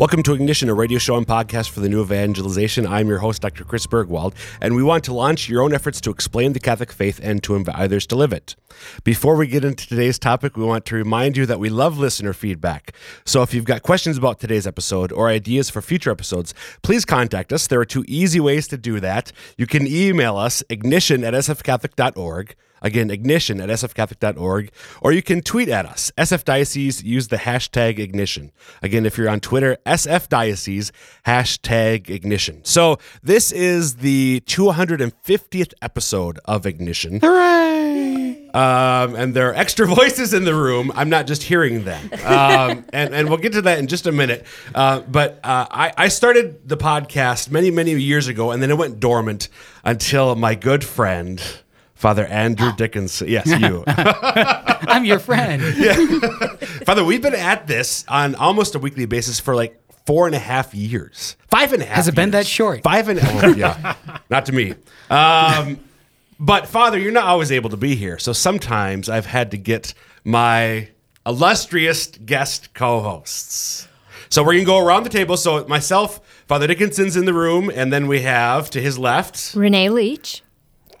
Welcome 0.00 0.22
to 0.22 0.32
Ignition, 0.32 0.70
a 0.70 0.74
radio 0.74 0.98
show 0.98 1.18
and 1.18 1.26
podcast 1.26 1.68
for 1.68 1.80
the 1.80 1.88
new 1.90 2.00
evangelization. 2.00 2.86
I'm 2.86 3.06
your 3.06 3.18
host, 3.18 3.42
Dr. 3.42 3.64
Chris 3.64 3.86
Burgwald, 3.86 4.32
and 4.58 4.74
we 4.74 4.82
want 4.82 5.04
to 5.04 5.12
launch 5.12 5.46
your 5.46 5.62
own 5.62 5.74
efforts 5.74 6.00
to 6.00 6.10
explain 6.10 6.54
the 6.54 6.58
Catholic 6.58 6.90
faith 6.90 7.20
and 7.22 7.42
to 7.42 7.54
invite 7.54 7.76
others 7.76 8.06
to 8.06 8.16
live 8.16 8.32
it. 8.32 8.56
Before 9.04 9.36
we 9.36 9.46
get 9.46 9.62
into 9.62 9.86
today's 9.86 10.18
topic, 10.18 10.56
we 10.56 10.64
want 10.64 10.86
to 10.86 10.94
remind 10.94 11.36
you 11.36 11.44
that 11.44 11.60
we 11.60 11.68
love 11.68 11.98
listener 11.98 12.32
feedback. 12.32 12.96
So 13.26 13.42
if 13.42 13.52
you've 13.52 13.66
got 13.66 13.82
questions 13.82 14.16
about 14.16 14.40
today's 14.40 14.66
episode 14.66 15.12
or 15.12 15.28
ideas 15.28 15.68
for 15.68 15.82
future 15.82 16.10
episodes, 16.10 16.54
please 16.80 17.04
contact 17.04 17.52
us. 17.52 17.66
There 17.66 17.78
are 17.78 17.84
two 17.84 18.06
easy 18.08 18.40
ways 18.40 18.68
to 18.68 18.78
do 18.78 19.00
that. 19.00 19.32
You 19.58 19.66
can 19.66 19.86
email 19.86 20.38
us, 20.38 20.64
ignition 20.70 21.24
at 21.24 21.34
sfcatholic.org. 21.34 22.54
Again, 22.82 23.10
ignition 23.10 23.60
at 23.60 23.68
sfcatholic.org, 23.68 24.70
or 25.00 25.12
you 25.12 25.22
can 25.22 25.42
tweet 25.42 25.68
at 25.68 25.86
us. 25.86 26.10
SF 26.16 26.44
Diocese, 26.44 27.02
use 27.02 27.28
the 27.28 27.36
hashtag 27.36 27.98
ignition. 27.98 28.52
Again, 28.82 29.06
if 29.06 29.18
you're 29.18 29.28
on 29.28 29.40
Twitter, 29.40 29.76
SF 29.86 30.28
Diocese, 30.28 30.92
hashtag 31.26 32.08
ignition. 32.08 32.64
So 32.64 32.98
this 33.22 33.52
is 33.52 33.96
the 33.96 34.42
250th 34.46 35.72
episode 35.82 36.38
of 36.44 36.66
Ignition. 36.66 37.20
Hooray! 37.20 38.48
Um, 38.52 39.14
and 39.14 39.34
there 39.34 39.50
are 39.50 39.54
extra 39.54 39.86
voices 39.94 40.34
in 40.34 40.44
the 40.44 40.54
room. 40.54 40.90
I'm 40.94 41.08
not 41.08 41.26
just 41.26 41.42
hearing 41.42 41.84
them. 41.84 42.10
Um, 42.24 42.84
and, 42.92 43.14
and 43.14 43.28
we'll 43.28 43.38
get 43.38 43.52
to 43.52 43.62
that 43.62 43.78
in 43.78 43.86
just 43.86 44.06
a 44.06 44.12
minute. 44.12 44.44
Uh, 44.74 45.00
but 45.00 45.40
uh, 45.44 45.66
I, 45.70 45.92
I 45.96 46.08
started 46.08 46.68
the 46.68 46.76
podcast 46.76 47.50
many, 47.50 47.70
many 47.70 47.92
years 48.00 48.28
ago, 48.28 48.50
and 48.50 48.62
then 48.62 48.70
it 48.70 48.78
went 48.78 49.00
dormant 49.00 49.48
until 49.84 50.34
my 50.34 50.54
good 50.54 50.84
friend, 50.84 51.42
Father 52.00 52.24
Andrew 52.24 52.72
Dickinson. 52.74 53.28
Yes, 53.28 53.46
you. 53.46 53.84
I'm 53.86 55.04
your 55.04 55.18
friend. 55.18 55.62
Father, 56.86 57.04
we've 57.04 57.20
been 57.20 57.34
at 57.34 57.66
this 57.66 58.06
on 58.08 58.34
almost 58.36 58.74
a 58.74 58.78
weekly 58.78 59.04
basis 59.04 59.38
for 59.38 59.54
like 59.54 59.78
four 60.06 60.24
and 60.24 60.34
a 60.34 60.38
half 60.38 60.74
years. 60.74 61.36
Five 61.48 61.74
and 61.74 61.82
a 61.82 61.84
half. 61.84 61.96
Has 61.96 62.08
it 62.08 62.14
been 62.14 62.30
that 62.30 62.46
short? 62.46 62.82
Five 62.82 63.10
and 63.10 63.18
a 63.18 63.22
half. 63.22 63.54
yeah. 63.54 63.96
Not 64.30 64.46
to 64.46 64.52
me. 64.52 64.76
Um, 65.10 65.78
but 66.38 66.66
Father, 66.66 66.98
you're 66.98 67.12
not 67.12 67.26
always 67.26 67.52
able 67.52 67.68
to 67.68 67.76
be 67.76 67.94
here. 67.96 68.18
So 68.18 68.32
sometimes 68.32 69.10
I've 69.10 69.26
had 69.26 69.50
to 69.50 69.58
get 69.58 69.92
my 70.24 70.88
illustrious 71.26 72.06
guest 72.06 72.72
co-hosts. 72.72 73.88
So 74.30 74.42
we're 74.42 74.54
gonna 74.54 74.64
go 74.64 74.78
around 74.78 75.02
the 75.02 75.10
table. 75.10 75.36
So 75.36 75.66
myself, 75.66 76.18
Father 76.46 76.66
Dickinson's 76.66 77.14
in 77.14 77.26
the 77.26 77.34
room, 77.34 77.70
and 77.74 77.92
then 77.92 78.06
we 78.06 78.22
have 78.22 78.70
to 78.70 78.80
his 78.80 78.98
left 78.98 79.54
Renee 79.54 79.90
Leach. 79.90 80.42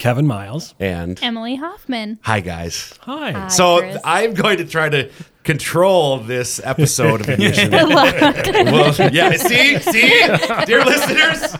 Kevin 0.00 0.26
Miles. 0.26 0.74
and 0.80 1.22
Emily 1.22 1.54
Hoffman. 1.54 2.18
hi 2.22 2.40
guys. 2.40 2.94
Hi. 3.02 3.30
Hi, 3.32 3.48
So 3.48 3.78
Chris. 3.80 3.98
I'm 4.04 4.34
going 4.34 4.56
to 4.56 4.64
try 4.64 4.88
to 4.88 5.10
control 5.44 6.18
this 6.18 6.60
episode 6.64 7.20
of 7.20 7.28
Ignition. 7.34 7.70
well, 7.70 8.94
yeah, 9.12 9.36
see, 9.36 9.78
see, 9.78 10.26
dear 10.66 10.84
listeners. 10.84 11.56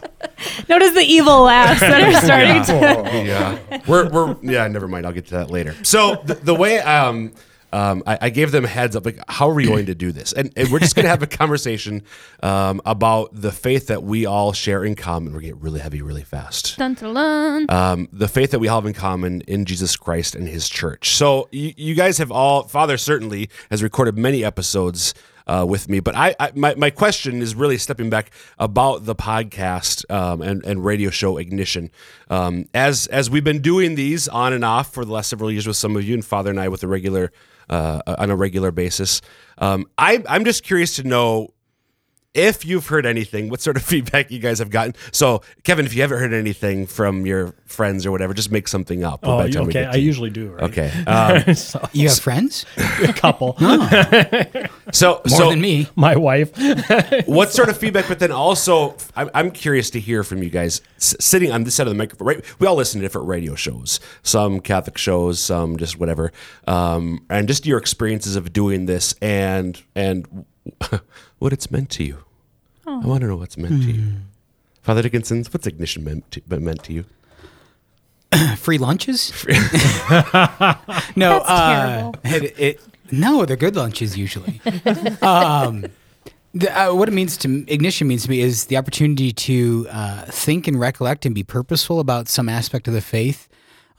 Notice 0.69 0.93
the 0.95 1.05
evil 1.07 1.43
laughs 1.43 1.81
that 1.81 2.03
are 2.03 2.21
starting 2.21 2.63
to. 2.65 3.25
Yeah, 3.27 3.83
we're 3.87 4.09
we're 4.11 4.37
yeah. 4.43 4.67
Never 4.69 4.89
mind. 4.89 5.07
I'll 5.07 5.13
get 5.13 5.27
to 5.27 5.35
that 5.35 5.51
later. 5.51 5.75
So 5.85 6.17
the, 6.25 6.35
the 6.35 6.55
way 6.55 6.79
um. 6.81 7.33
Um, 7.73 8.03
I, 8.07 8.19
I 8.23 8.31
gave 8.31 8.53
them 8.53 8.65
heads 8.65 8.97
up, 8.97 9.05
like, 9.05 9.19
how 9.29 9.49
are 9.49 9.55
we 9.55 9.67
going 9.67 9.87
to 9.87 9.95
do 9.95 10.13
this? 10.13 10.33
And, 10.33 10.53
and 10.57 10.71
we're 10.71 10.79
just 10.79 10.95
going 10.95 11.05
to 11.05 11.11
have 11.11 11.23
a 11.23 11.27
conversation 11.41 12.03
um, 12.43 12.81
about 12.85 13.31
the 13.33 13.53
faith 13.53 13.87
that 13.89 14.03
we 14.03 14.27
all 14.27 14.53
share 14.53 14.85
in 14.85 14.95
common. 14.95 15.33
We're 15.33 15.41
going 15.41 15.53
to 15.53 15.57
get 15.57 15.63
really 15.63 15.81
heavy 15.81 16.03
really 16.03 16.25
fast. 16.25 16.77
Dun, 16.77 16.95
dun, 16.95 17.15
dun. 17.15 17.67
um, 17.71 18.09
the 18.13 18.29
faith 18.29 18.51
that 18.51 18.59
we 18.59 18.69
all 18.69 18.81
have 18.81 18.87
in 18.87 18.95
common 18.95 19.43
in 19.43 19.65
Jesus 19.65 19.97
Christ 19.97 20.35
and 20.35 20.49
His 20.49 20.69
church. 20.69 21.11
So 21.15 21.49
you, 21.53 21.73
you 21.77 21.95
guys 21.95 22.19
have 22.19 22.33
all, 22.33 22.65
Father 22.65 22.97
certainly 22.97 23.51
has 23.71 23.83
recorded 23.83 24.17
many 24.19 24.45
episodes 24.45 25.15
uh, 25.47 25.65
with 25.65 25.89
me, 25.89 25.99
but 25.99 26.15
I, 26.15 26.37
I 26.39 26.53
my, 26.55 26.75
my 26.77 26.91
question 26.91 27.43
is 27.43 27.57
really 27.57 27.77
stepping 27.77 28.09
back 28.09 28.31
about 28.59 29.05
the 29.05 29.17
podcast 29.17 30.09
um, 30.09 30.43
and 30.43 30.65
and 30.65 30.85
radio 30.85 31.11
show 31.11 31.39
Ignition. 31.39 31.91
Um, 32.29 32.67
as 32.73 33.09
as 33.09 33.29
we've 33.31 33.43
been 33.43 33.61
doing 33.61 33.97
these 33.97 34.29
on 34.29 34.53
and 34.53 34.65
off 34.65 34.93
for 34.93 35.05
the 35.05 35.13
last 35.13 35.29
several 35.29 35.51
years 35.51 35.67
with 35.67 35.77
some 35.77 35.97
of 35.97 36.05
you 36.05 36.15
and 36.15 36.25
Father 36.25 36.51
and 36.51 36.61
I 36.61 36.69
with 36.69 36.85
a 36.85 36.87
regular 36.89 37.33
uh, 37.71 38.03
on 38.19 38.31
a 38.31 38.37
regular 38.37 38.71
basis. 38.71 39.23
Um, 39.59 39.87
I, 39.97 40.23
I'm 40.29 40.45
just 40.45 40.63
curious 40.63 40.97
to 40.97 41.05
know 41.05 41.55
if 42.33 42.65
you've 42.65 42.87
heard 42.87 43.07
anything, 43.07 43.49
what 43.49 43.61
sort 43.61 43.77
of 43.77 43.83
feedback 43.91 44.31
you 44.31 44.39
guys 44.39 44.59
have 44.61 44.71
gotten. 44.71 44.95
So, 45.13 45.43
Kevin, 45.65 45.87
if 45.87 45.95
you 45.95 46.03
haven't 46.03 46.19
heard 46.19 46.33
anything 46.33 46.87
from 46.87 47.27
your 47.27 47.55
friends 47.67 48.07
or 48.07 48.11
whatever, 48.13 48.35
just 48.35 48.51
make 48.53 48.69
something 48.69 49.03
up. 49.05 49.21
Oh, 49.23 49.39
by 49.39 49.47
the 49.47 49.53
time 49.53 49.69
okay. 49.69 49.85
I 49.85 49.97
usually 49.97 50.31
do, 50.31 50.51
right? 50.51 50.65
Okay. 50.65 50.91
Um, 51.11 51.55
so, 51.55 51.89
You 51.93 52.09
have 52.09 52.19
friends? 52.19 52.65
a 52.77 53.13
couple. 53.13 53.57
so, 54.93 55.15
More 55.15 55.23
so 55.27 55.51
than 55.51 55.61
me. 55.61 55.89
My 55.97 56.17
wife. 56.17 56.53
what 57.27 57.51
sort 57.53 57.69
of 57.69 57.77
feedback? 57.79 58.07
But 58.07 58.19
then 58.21 58.31
also, 58.31 58.97
I'm, 59.17 59.29
I'm 59.35 59.51
curious 59.51 59.91
to 59.91 60.01
hear 60.01 60.23
from 60.23 60.43
you 60.43 60.51
guys 60.51 60.83
S- 60.97 61.17
sitting 61.19 61.51
on 61.51 61.65
this 61.65 61.75
side 61.75 61.87
of 61.87 61.93
the 61.93 61.99
microphone. 61.99 62.29
Right, 62.29 62.61
we 62.61 62.67
all 62.67 62.77
listen 62.77 63.01
to 63.01 63.05
different 63.05 63.27
radio 63.29 63.55
shows, 63.55 63.99
some 64.23 64.61
Catholic 64.61 64.99
shows, 64.99 65.41
some 65.41 65.77
just 65.79 65.99
whatever, 65.99 66.33
um, 66.69 67.25
and 67.29 67.49
just 67.49 67.67
your 67.67 67.79
experiences 67.79 68.37
of 68.37 68.53
doing 68.53 68.87
this 68.87 69.15
and 69.21 69.83
and 69.95 70.45
what 71.39 71.53
it's 71.53 71.71
meant 71.71 71.91
to 71.91 72.05
you. 72.05 72.25
I 72.87 73.07
want 73.07 73.21
to 73.21 73.29
know 73.29 73.37
what's 73.37 73.57
meant 73.57 73.83
to 73.83 73.93
you, 73.93 74.13
Father 74.83 75.03
Dickinson's. 75.03 75.53
What's 75.53 75.67
ignition 75.67 76.03
meant 76.03 76.31
to, 76.33 76.43
meant 76.61 76.83
to 76.85 76.93
you? 76.93 77.05
Free 78.57 78.79
lunches? 78.79 79.33
no, 79.49 79.55
That's 81.15 81.49
uh, 81.49 82.13
it, 82.25 82.59
it, 82.59 82.81
no, 83.13 83.45
they're 83.45 83.57
good 83.57 83.77
lunches 83.77 84.17
usually. 84.17 84.61
um, 85.23 85.87
the, 86.55 86.71
uh, 86.77 86.95
what 86.95 87.09
it 87.09 87.13
means 87.13 87.37
to 87.39 87.65
ignition 87.73 88.09
means 88.09 88.25
to 88.25 88.31
me 88.31 88.41
is 88.41 88.67
the 88.67 88.77
opportunity 88.77 89.33
to 89.33 89.87
uh, 89.91 90.25
think 90.27 90.67
and 90.67 90.79
recollect 90.81 91.27
and 91.27 91.35
be 91.35 91.45
purposeful 91.45 92.01
about 92.01 92.29
some 92.29 92.49
aspect 92.49 92.89
of 92.89 92.95
the 92.95 93.01
faith. 93.01 93.49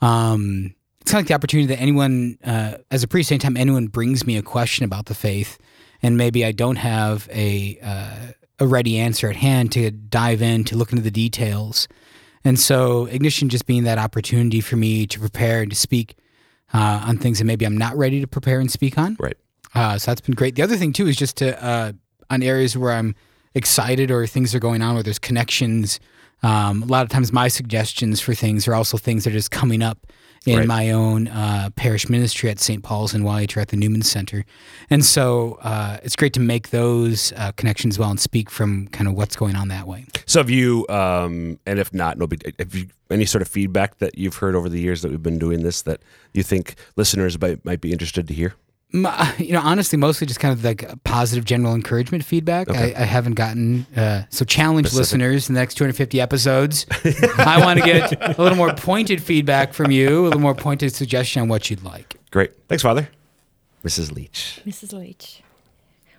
Um, 0.00 0.74
it's 1.00 1.10
kind 1.10 1.20
of 1.20 1.24
like 1.24 1.28
the 1.28 1.34
opportunity 1.34 1.66
that 1.74 1.80
anyone, 1.80 2.38
uh, 2.44 2.74
as 2.90 3.02
a 3.02 3.08
priest, 3.08 3.32
anytime 3.32 3.56
anyone 3.56 3.88
brings 3.88 4.26
me 4.26 4.36
a 4.36 4.42
question 4.42 4.84
about 4.84 5.06
the 5.06 5.14
faith, 5.14 5.58
and 6.02 6.16
maybe 6.16 6.44
I 6.44 6.52
don't 6.52 6.76
have 6.76 7.28
a 7.32 7.78
uh, 7.82 8.32
a 8.58 8.66
ready 8.66 8.98
answer 8.98 9.28
at 9.28 9.36
hand 9.36 9.72
to 9.72 9.90
dive 9.90 10.42
in 10.42 10.64
to 10.64 10.76
look 10.76 10.92
into 10.92 11.02
the 11.02 11.10
details. 11.10 11.88
And 12.44 12.58
so 12.58 13.06
ignition 13.06 13.48
just 13.48 13.66
being 13.66 13.84
that 13.84 13.98
opportunity 13.98 14.60
for 14.60 14.76
me 14.76 15.06
to 15.06 15.20
prepare 15.20 15.62
and 15.62 15.70
to 15.70 15.76
speak 15.76 16.16
uh, 16.74 17.04
on 17.06 17.18
things 17.18 17.38
that 17.38 17.44
maybe 17.44 17.64
I'm 17.64 17.78
not 17.78 17.96
ready 17.96 18.20
to 18.20 18.26
prepare 18.26 18.60
and 18.60 18.70
speak 18.70 18.98
on. 18.98 19.16
Right. 19.18 19.36
Uh, 19.74 19.98
so 19.98 20.10
that's 20.10 20.20
been 20.20 20.34
great. 20.34 20.54
The 20.54 20.62
other 20.62 20.76
thing 20.76 20.92
too 20.92 21.06
is 21.06 21.16
just 21.16 21.36
to 21.38 21.62
uh, 21.64 21.92
on 22.30 22.42
areas 22.42 22.76
where 22.76 22.92
I'm 22.92 23.14
excited 23.54 24.10
or 24.10 24.26
things 24.26 24.54
are 24.54 24.58
going 24.58 24.82
on 24.82 24.94
where 24.94 25.02
there's 25.02 25.18
connections. 25.18 26.00
Um, 26.42 26.82
a 26.82 26.86
lot 26.86 27.04
of 27.04 27.10
times 27.10 27.32
my 27.32 27.48
suggestions 27.48 28.20
for 28.20 28.34
things 28.34 28.66
are 28.66 28.74
also 28.74 28.96
things 28.96 29.24
that 29.24 29.30
are 29.30 29.36
just 29.36 29.50
coming 29.50 29.82
up 29.82 30.06
in 30.44 30.58
Right. 30.58 30.66
my 30.66 30.90
own 30.90 31.28
uh, 31.28 31.70
parish 31.76 32.08
ministry 32.08 32.50
at 32.50 32.58
St. 32.58 32.82
Paul's 32.82 33.14
and 33.14 33.24
YH 33.24 33.56
or 33.56 33.60
at 33.60 33.68
the 33.68 33.76
Newman 33.76 34.02
Center. 34.02 34.44
And 34.90 35.04
so 35.04 35.58
uh, 35.62 35.98
it's 36.02 36.16
great 36.16 36.32
to 36.34 36.40
make 36.40 36.70
those 36.70 37.32
uh, 37.36 37.52
connections 37.52 37.98
well 37.98 38.10
and 38.10 38.18
speak 38.20 38.50
from 38.50 38.88
kind 38.88 39.06
of 39.08 39.14
what's 39.14 39.36
going 39.36 39.54
on 39.56 39.68
that 39.68 39.86
way. 39.86 40.06
So 40.26 40.40
have 40.40 40.50
you, 40.50 40.86
um, 40.88 41.58
and 41.66 41.78
if 41.78 41.94
not, 41.94 42.18
no. 42.18 42.26
Have 42.58 42.74
you 42.74 42.86
any 43.10 43.26
sort 43.26 43.42
of 43.42 43.48
feedback 43.48 43.98
that 43.98 44.16
you've 44.18 44.36
heard 44.36 44.54
over 44.56 44.68
the 44.68 44.80
years 44.80 45.02
that 45.02 45.10
we've 45.10 45.22
been 45.22 45.38
doing 45.38 45.62
this 45.62 45.82
that 45.82 46.00
you 46.32 46.42
think 46.42 46.74
listeners 46.96 47.40
might 47.40 47.64
might 47.64 47.80
be 47.80 47.92
interested 47.92 48.26
to 48.28 48.34
hear? 48.34 48.54
M- 48.94 49.06
You 49.38 49.52
know, 49.54 49.60
honestly, 49.62 49.96
mostly 49.98 50.26
just 50.26 50.40
kind 50.40 50.52
of 50.52 50.64
like 50.64 50.84
positive 51.04 51.44
general 51.44 51.74
encouragement 51.74 52.24
feedback. 52.24 52.68
Okay. 52.68 52.94
I, 52.94 53.02
I 53.02 53.04
haven't 53.04 53.34
gotten 53.34 53.86
uh, 53.96 54.24
so 54.30 54.44
challenge 54.44 54.86
Specific. 54.88 54.98
listeners 55.00 55.48
in 55.48 55.54
the 55.54 55.60
next 55.60 55.74
250 55.74 56.20
episodes. 56.20 56.86
I 57.38 57.58
want 57.64 57.78
to 57.80 57.84
get 57.84 58.38
a 58.38 58.42
little 58.42 58.56
more 58.58 58.72
pointed 58.74 59.22
feedback 59.22 59.72
from 59.72 59.90
you, 59.90 60.22
a 60.22 60.26
little 60.26 60.40
more 60.40 60.54
pointed 60.54 60.94
suggestion 60.94 61.42
on 61.42 61.48
what 61.48 61.70
you'd 61.70 61.82
like. 61.82 62.16
Great, 62.30 62.52
thanks, 62.68 62.82
Father. 62.82 63.08
Mrs. 63.84 64.12
Leach. 64.12 64.60
Mrs. 64.64 64.92
Leach. 64.92 65.42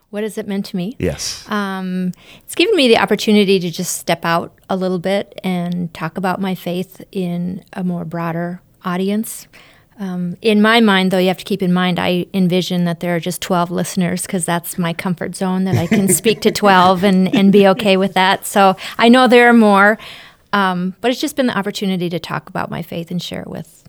What 0.09 0.21
has 0.23 0.37
it 0.37 0.47
meant 0.47 0.65
to 0.67 0.75
me? 0.75 0.95
Yes. 0.99 1.49
Um, 1.49 2.11
it's 2.43 2.53
given 2.53 2.75
me 2.75 2.87
the 2.87 2.97
opportunity 2.99 3.59
to 3.59 3.71
just 3.71 3.97
step 3.97 4.23
out 4.25 4.53
a 4.69 4.75
little 4.75 4.99
bit 4.99 5.39
and 5.43 5.91
talk 5.93 6.17
about 6.17 6.39
my 6.39 6.53
faith 6.53 7.01
in 7.11 7.63
a 7.73 7.83
more 7.83 8.05
broader 8.05 8.61
audience. 8.85 9.47
Um, 9.99 10.37
in 10.41 10.61
my 10.61 10.79
mind, 10.79 11.11
though, 11.11 11.17
you 11.17 11.27
have 11.27 11.37
to 11.37 11.43
keep 11.43 11.61
in 11.61 11.71
mind, 11.71 11.99
I 11.99 12.25
envision 12.33 12.85
that 12.85 12.99
there 12.99 13.15
are 13.15 13.19
just 13.19 13.41
12 13.41 13.69
listeners 13.69 14.23
because 14.23 14.45
that's 14.45 14.77
my 14.77 14.93
comfort 14.93 15.35
zone, 15.35 15.65
that 15.65 15.75
I 15.75 15.87
can 15.87 16.07
speak 16.07 16.41
to 16.41 16.51
12 16.51 17.03
and, 17.03 17.33
and 17.33 17.51
be 17.51 17.67
okay 17.69 17.97
with 17.97 18.13
that. 18.13 18.45
So 18.45 18.75
I 18.97 19.09
know 19.09 19.27
there 19.27 19.47
are 19.49 19.53
more, 19.53 19.99
um, 20.51 20.95
but 21.01 21.11
it's 21.11 21.21
just 21.21 21.35
been 21.35 21.47
the 21.47 21.57
opportunity 21.57 22.09
to 22.09 22.19
talk 22.19 22.49
about 22.49 22.71
my 22.71 22.81
faith 22.81 23.11
and 23.11 23.21
share 23.21 23.41
it 23.41 23.47
with, 23.47 23.87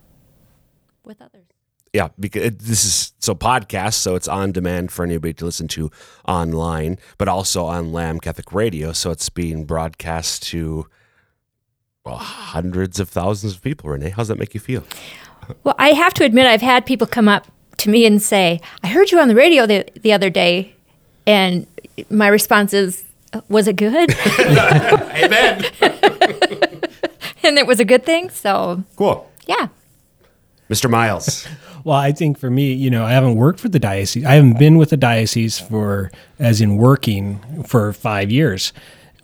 with 1.05 1.23
others. 1.23 1.47
yeah, 1.95 2.09
because 2.21 2.43
it, 2.43 2.59
this 2.59 2.85
is 2.85 3.13
so 3.21 3.35
podcast, 3.35 3.95
so 3.95 4.15
it's 4.15 4.29
on 4.29 4.53
demand 4.53 4.93
for 4.93 5.05
anybody 5.05 5.33
to 5.35 5.45
listen 5.47 5.69
to 5.69 5.91
online, 6.29 6.99
but 7.17 7.29
also 7.29 7.65
on 7.65 7.93
Lamb 7.93 8.21
Catholic 8.21 8.53
Radio, 8.53 8.93
so 8.93 9.11
it's 9.11 9.31
being 9.31 9.65
broadcast 9.65 10.43
to 10.49 10.87
well, 12.05 12.17
hundreds 12.17 13.01
of 13.01 13.09
thousands 13.09 13.55
of 13.55 13.63
people. 13.63 13.89
Renee, 13.89 14.11
how's 14.11 14.29
that 14.29 14.39
make 14.39 14.53
you 14.53 14.61
feel? 14.61 14.85
Well, 15.65 15.75
I 15.79 15.91
have 15.91 16.15
to 16.15 16.25
admit, 16.25 16.47
I've 16.47 16.63
had 16.63 16.87
people 16.87 17.07
come 17.07 17.29
up 17.29 17.47
to 17.79 17.91
me 17.91 18.07
and 18.07 18.23
say, 18.23 18.61
"I 18.83 18.89
heard 18.89 19.11
you 19.11 19.19
on 19.19 19.29
the 19.29 19.35
radio 19.35 19.67
the, 19.67 19.87
the 20.01 20.13
other 20.13 20.31
day," 20.31 20.75
and 21.27 21.67
my 22.11 22.29
response 22.29 22.73
is, 22.73 23.05
"Was 23.49 23.69
it 23.69 23.77
good?" 23.77 24.15
Amen. 24.39 25.65
and 27.43 27.59
it 27.59 27.67
was 27.67 27.81
a 27.81 27.85
good 27.85 28.05
thing. 28.05 28.31
So 28.31 28.85
Cool, 28.97 29.31
yeah. 29.47 29.69
Mr. 30.71 30.89
Miles. 30.91 31.47
Well, 31.85 31.97
I 31.99 32.13
think 32.13 32.39
for 32.39 32.49
me, 32.51 32.73
you 32.73 32.89
know, 32.89 33.05
I 33.05 33.13
haven't 33.13 33.37
worked 33.37 33.61
for 33.61 33.69
the 33.69 33.79
diocese. 33.79 34.25
I 34.25 34.35
haven't 34.35 34.59
been 34.59 34.79
with 34.79 34.89
the 34.89 34.97
diocese 34.97 35.59
for, 35.61 36.11
as 36.39 36.63
in 36.63 36.79
working 36.79 37.63
for 37.65 37.93
five 37.93 38.31
years, 38.31 38.73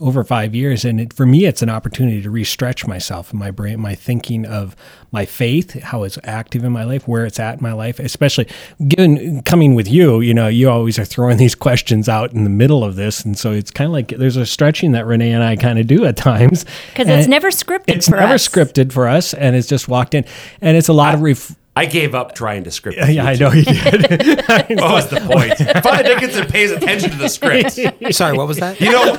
over 0.01 0.25
five 0.25 0.55
years. 0.55 0.85
And 0.85 1.01
it, 1.01 1.13
for 1.13 1.27
me, 1.27 1.45
it's 1.45 1.63
an 1.63 1.69
opportunity 1.71 2.23
to 2.23 2.31
re-stretch 2.31 2.87
myself 2.87 3.31
and 3.31 3.39
my 3.39 3.51
brain, 3.51 3.81
my 3.81 3.95
thinking 3.95 4.47
of 4.47 4.75
my 5.13 5.25
faith, 5.25 5.81
how 5.83 6.03
it's 6.05 6.19
active 6.25 6.65
in 6.65 6.73
my 6.73 6.85
life, 6.85 7.07
where 7.07 7.27
it's 7.27 7.39
at 7.41 7.59
in 7.59 7.63
my 7.63 7.73
life, 7.73 7.99
especially 7.99 8.47
given 8.89 9.43
coming 9.43 9.75
with 9.75 9.89
you, 9.89 10.21
you 10.21 10.33
know, 10.33 10.49
you 10.49 10.71
always 10.71 10.99
are 10.99 11.05
throwing 11.05 11.37
these 11.39 11.55
questions 11.55 12.09
out 12.09 12.33
in 12.33 12.45
the 12.45 12.51
middle 12.51 12.83
of 12.85 12.97
this. 12.97 13.25
And 13.25 13.37
so 13.39 13.53
it's 13.53 13.71
kind 13.71 13.87
of 13.87 13.93
like 13.93 14.09
there's 14.09 14.37
a 14.37 14.47
stretching 14.47 14.93
that 14.93 15.07
Renee 15.07 15.33
and 15.33 15.43
I 15.43 15.57
kind 15.57 15.79
of 15.79 15.87
do 15.87 16.05
at 16.05 16.17
times. 16.17 16.65
Because 16.93 17.09
it's 17.09 17.29
never 17.29 17.51
scripted 17.51 17.85
It's 17.89 18.09
never 18.09 18.35
us. 18.35 18.49
scripted 18.49 18.93
for 18.93 19.09
us. 19.09 19.35
And 19.35 19.55
it's 19.57 19.69
just 19.69 19.89
walked 19.89 20.15
in. 20.15 20.25
And 20.61 20.77
it's 20.77 20.89
a 20.89 20.93
lot 20.93 21.15
of 21.15 21.21
ref- 21.23 21.57
I 21.77 21.87
gave 21.87 22.15
up 22.15 22.35
trying 22.35 22.65
to 22.65 22.71
script. 22.71 22.99
yeah, 23.09 23.25
I 23.25 23.35
know 23.37 23.53
you 23.53 23.63
did. 23.65 24.07
What 24.81 24.93
was 24.93 25.09
the 25.09 25.21
point? 25.21 25.57
Father 25.85 26.03
Dickinson 26.03 26.47
pays 26.47 26.71
attention 26.73 27.11
to 27.11 27.17
the 27.17 27.29
script. 27.29 27.79
Sorry, 28.15 28.37
what 28.37 28.49
was 28.49 28.59
that? 28.59 28.81
You 28.81 28.91
know. 28.91 29.15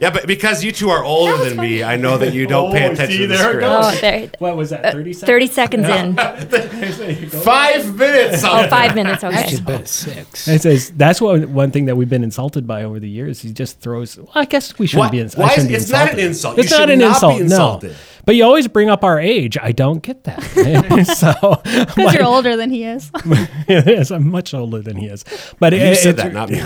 yeah, 0.00 0.10
but 0.10 0.26
because 0.26 0.64
you 0.64 0.72
two 0.72 0.88
are 0.90 1.04
older 1.04 1.36
than 1.44 1.58
me, 1.58 1.82
I 1.84 1.96
know 1.96 2.16
that 2.18 2.32
you 2.32 2.46
don't 2.46 2.72
pay 2.72 2.88
Oh, 2.88 2.92
attention 2.92 3.12
see, 3.16 3.18
to 3.18 3.26
the 3.28 3.34
there 3.34 3.50
it 3.50 3.52
script. 3.52 3.60
goes. 3.60 3.96
Oh, 3.96 4.00
there, 4.00 4.30
What 4.38 4.56
was 4.56 4.70
that? 4.70 4.92
Thirty 4.92 5.12
seconds. 5.12 5.26
30 5.28 5.46
seconds 5.46 5.88
in. 5.88 7.30
Five 7.30 7.96
minutes. 7.96 8.42
Oh, 8.44 8.66
five 8.68 8.94
minutes. 8.94 9.22
Okay. 9.22 9.36
Actually, 9.36 9.60
but 9.62 9.80
it's 9.82 9.90
six. 9.90 10.48
It 10.48 10.62
says 10.62 10.90
that's 10.96 11.20
what 11.20 11.46
one 11.48 11.70
thing 11.70 11.84
that 11.86 11.96
we've 11.96 12.08
been 12.08 12.24
insulted 12.24 12.66
by 12.66 12.82
over 12.84 12.98
the 12.98 13.08
years. 13.08 13.40
He 13.42 13.52
just 13.52 13.80
throws. 13.80 14.16
Well, 14.16 14.28
I 14.34 14.44
guess 14.46 14.78
we 14.78 14.86
shouldn't 14.86 15.06
Why- 15.06 15.10
be. 15.10 15.20
ins- 15.20 15.36
I 15.36 15.40
why 15.40 15.46
is- 15.48 15.52
shouldn't 15.54 15.68
be 15.68 15.74
it's 15.76 15.90
not 15.90 16.12
an 16.12 16.18
insulted. 16.18 16.26
insult. 16.28 16.56
You 16.56 16.62
It's 16.62 16.70
not 16.72 16.78
should 16.80 16.90
an 16.90 16.98
not 16.98 17.04
be 17.04 17.10
insult. 17.12 17.40
insulted. 17.40 17.96
No. 18.20 18.24
But 18.26 18.34
you 18.36 18.44
always 18.44 18.68
bring 18.68 18.88
up 18.90 19.02
our 19.04 19.18
age. 19.18 19.56
I 19.60 19.72
don't 19.72 20.02
get 20.02 20.24
that. 20.24 20.40
so 21.16 21.60
Because 21.64 22.14
you're 22.14 22.24
older 22.24 22.56
than 22.56 22.70
he 22.70 22.84
is. 22.84 23.10
yes, 23.68 24.10
I'm 24.10 24.28
much 24.30 24.54
older 24.54 24.80
than 24.80 24.96
he 24.96 25.06
is. 25.06 25.24
But 25.58 25.72
You 25.72 25.78
it, 25.80 25.96
said 25.96 26.18
it's- 26.18 26.26
that, 26.26 26.32
not 26.32 26.50
me. 26.50 26.60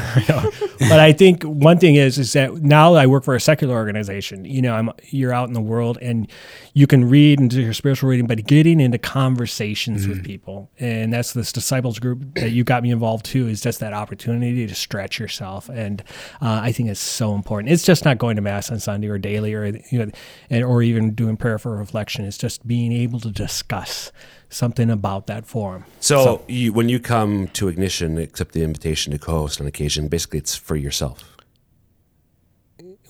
but 0.89 0.99
I 1.01 1.13
think 1.13 1.43
one 1.45 1.79
thing 1.79 1.95
is 1.97 2.19
is 2.19 2.33
that 2.35 2.55
now 2.63 2.95
I 2.95 3.07
work 3.07 3.25
for 3.25 3.35
a 3.35 3.41
secular 3.41 3.75
organization. 3.75 4.45
You 4.45 4.63
know, 4.63 4.75
I'm 4.75 4.91
you're 5.11 5.33
out 5.33 5.49
in 5.49 5.55
the 5.55 5.61
world 5.61 5.99
and 6.03 6.31
you 6.75 6.87
can 6.87 7.09
read 7.09 7.39
and 7.39 7.49
do 7.51 7.63
your 7.63 7.73
spiritual 7.73 8.11
reading, 8.11 8.27
but 8.27 8.45
getting 8.47 8.81
into 8.81 8.99
conversations 8.99 10.09
with 10.09 10.25
people, 10.25 10.71
and 10.81 11.13
that's 11.13 11.33
this 11.33 11.53
disciples 11.53 11.99
group 11.99 12.35
that 12.35 12.51
you 12.51 12.65
got 12.65 12.83
me 12.83 12.91
involved 12.91 13.25
too. 13.27 13.47
Is 13.47 13.61
just 13.61 13.81
that 13.81 13.93
opportunity 13.93 14.67
to 14.67 14.75
stretch 14.75 15.19
yourself, 15.21 15.69
and 15.69 16.03
uh, 16.43 16.61
I 16.63 16.73
think 16.73 16.89
it's 16.89 17.01
so 17.01 17.35
important. 17.35 17.73
It's 17.73 17.85
just 17.85 18.05
not 18.05 18.19
going 18.19 18.37
to 18.37 18.43
mass 18.43 18.71
on 18.73 18.81
Sunday 18.81 19.09
or 19.09 19.19
daily 19.19 19.55
or 19.55 19.67
you 19.67 19.99
know, 20.07 20.11
and 20.51 20.65
or 20.65 20.83
even 20.83 21.15
doing 21.15 21.37
prayer 21.45 21.59
for 21.59 21.77
reflection. 21.77 22.25
is 22.25 22.39
just 22.39 22.67
being 22.67 22.91
able 22.91 23.21
to 23.21 23.31
discuss 23.31 24.11
something 24.49 24.89
about 24.89 25.27
that 25.27 25.45
forum. 25.45 25.85
So, 26.01 26.43
you, 26.49 26.73
when 26.73 26.89
you 26.89 26.99
come 26.99 27.49
to 27.49 27.69
Ignition, 27.69 28.17
accept 28.17 28.53
the 28.53 28.63
invitation 28.65 29.13
to 29.13 29.19
co-host 29.19 29.61
on 29.61 29.67
occasion. 29.67 30.09
Basically, 30.09 30.39
it's 30.39 30.57
for 30.57 30.75
yourself. 30.75 31.37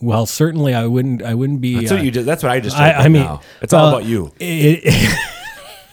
Well, 0.03 0.27
certainly 0.27 0.75
I 0.75 0.87
wouldn't. 0.87 1.23
I 1.23 1.35
wouldn't 1.35 1.61
be. 1.61 1.77
That's 1.79 1.93
uh, 1.93 1.95
what 1.95 2.05
you 2.05 2.11
did. 2.11 2.25
That's 2.27 2.43
what 2.43 2.51
I 2.51 2.59
just. 2.59 2.77
I, 2.77 2.93
I 3.05 3.09
mean, 3.09 3.23
now. 3.23 3.41
it's 3.63 3.73
all 3.73 3.89
about 3.91 4.05
you. 4.05 4.33
it- 4.41 4.83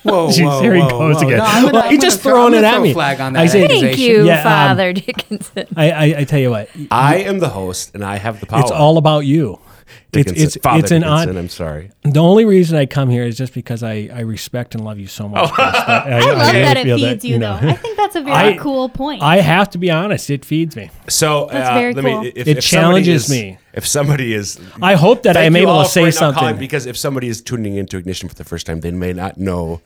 Whoa, 0.01 0.27
Jeez, 0.29 0.43
whoa, 0.43 0.61
there 0.63 0.73
he 0.73 0.81
whoa, 0.81 0.89
goes 0.89 1.17
whoa. 1.17 1.27
again. 1.27 1.37
No, 1.37 1.43
I'm 1.45 1.61
gonna- 1.65 1.73
Well, 1.73 1.83
I'm 1.83 1.91
he 1.91 1.97
just 1.99 2.21
throwing 2.21 2.55
it 2.55 2.61
gonna 2.63 2.75
at 2.77 2.81
me. 2.81 2.93
Flag 2.93 3.21
on 3.21 3.35
I 3.35 3.45
that 3.45 3.51
say- 3.51 3.67
Thank 3.67 3.99
you, 3.99 4.25
Yeah, 4.25 4.37
um, 4.39 4.43
Father 4.43 4.93
Dickinson. 5.01 5.67
I, 5.77 5.91
I, 5.91 6.03
I 6.21 6.23
tell 6.23 6.39
you 6.39 6.49
what, 6.49 6.71
I 6.89 7.17
am 7.17 7.37
the 7.37 7.49
host, 7.49 7.93
and 7.93 8.03
I 8.03 8.15
have 8.17 8.39
the 8.39 8.47
power. 8.47 8.61
it's 8.61 8.71
all 8.71 8.97
about 8.97 9.27
you. 9.27 9.59
It's 9.91 10.11
Dickinson. 10.11 10.43
it's 10.45 10.57
Father 10.57 10.79
it's 10.79 10.91
an 10.91 11.01
Dickinson, 11.01 11.29
on. 11.29 11.37
I'm 11.37 11.49
sorry. 11.49 11.91
The 12.03 12.19
only 12.19 12.45
reason 12.45 12.77
I 12.77 12.85
come 12.85 13.09
here 13.09 13.23
is 13.23 13.37
just 13.37 13.53
because 13.53 13.81
I, 13.83 14.09
I 14.13 14.21
respect 14.21 14.75
and 14.75 14.83
love 14.83 14.99
you 14.99 15.07
so 15.07 15.29
much. 15.29 15.51
Chris, 15.51 15.71
that 15.71 16.07
I, 16.07 16.17
I 16.17 16.19
love 16.19 16.37
that 16.53 16.77
it 16.77 16.83
feel 16.83 16.97
feeds 16.97 17.23
you, 17.25 17.39
know, 17.39 17.57
though. 17.61 17.69
I 17.69 17.73
think 17.73 17.97
that's 17.97 18.15
a 18.15 18.21
very 18.21 18.35
I- 18.53 18.57
cool 18.57 18.89
point. 18.89 19.21
I 19.21 19.37
have 19.37 19.69
to 19.71 19.77
be 19.77 19.89
honest. 19.91 20.29
It 20.29 20.43
feeds 20.43 20.75
me. 20.75 20.89
So 21.07 21.47
That's 21.51 21.69
uh, 21.69 21.73
very 21.73 21.93
let 21.93 22.03
cool. 22.05 22.21
me. 22.23 22.31
If, 22.35 22.47
It 22.47 22.57
if 22.57 22.63
challenges 22.65 23.25
is- 23.25 23.29
me. 23.29 23.57
If 23.73 23.87
somebody 23.87 24.33
is, 24.33 24.59
I 24.81 24.95
hope 24.95 25.23
that 25.23 25.37
I'm 25.37 25.55
able 25.55 25.81
to 25.81 25.87
say 25.87 26.11
something. 26.11 26.57
because 26.57 26.85
if 26.85 26.97
somebody 26.97 27.29
is 27.29 27.41
tuning 27.41 27.75
into 27.77 27.95
Ignition 27.97 28.27
for 28.27 28.35
the 28.35 28.43
first 28.43 28.65
time, 28.65 28.81
they 28.81 28.91
may 28.91 29.13
not 29.13 29.37
know 29.37 29.79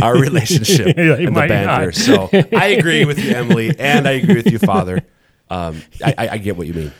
our 0.00 0.14
relationship 0.20 0.94
They 0.94 1.10
and 1.10 1.26
the 1.26 1.30
might 1.32 1.48
banter. 1.48 1.86
not. 1.86 1.94
So 1.96 2.28
I 2.56 2.66
agree 2.66 3.04
with 3.04 3.18
you, 3.18 3.32
Emily, 3.34 3.76
and 3.80 4.06
I 4.06 4.12
agree 4.12 4.36
with 4.36 4.46
you, 4.52 4.60
Father. 4.60 5.02
Um, 5.50 5.82
I, 6.04 6.14
I, 6.16 6.28
I 6.28 6.38
get 6.38 6.56
what 6.56 6.68
you 6.68 6.72
mean. 6.74 6.92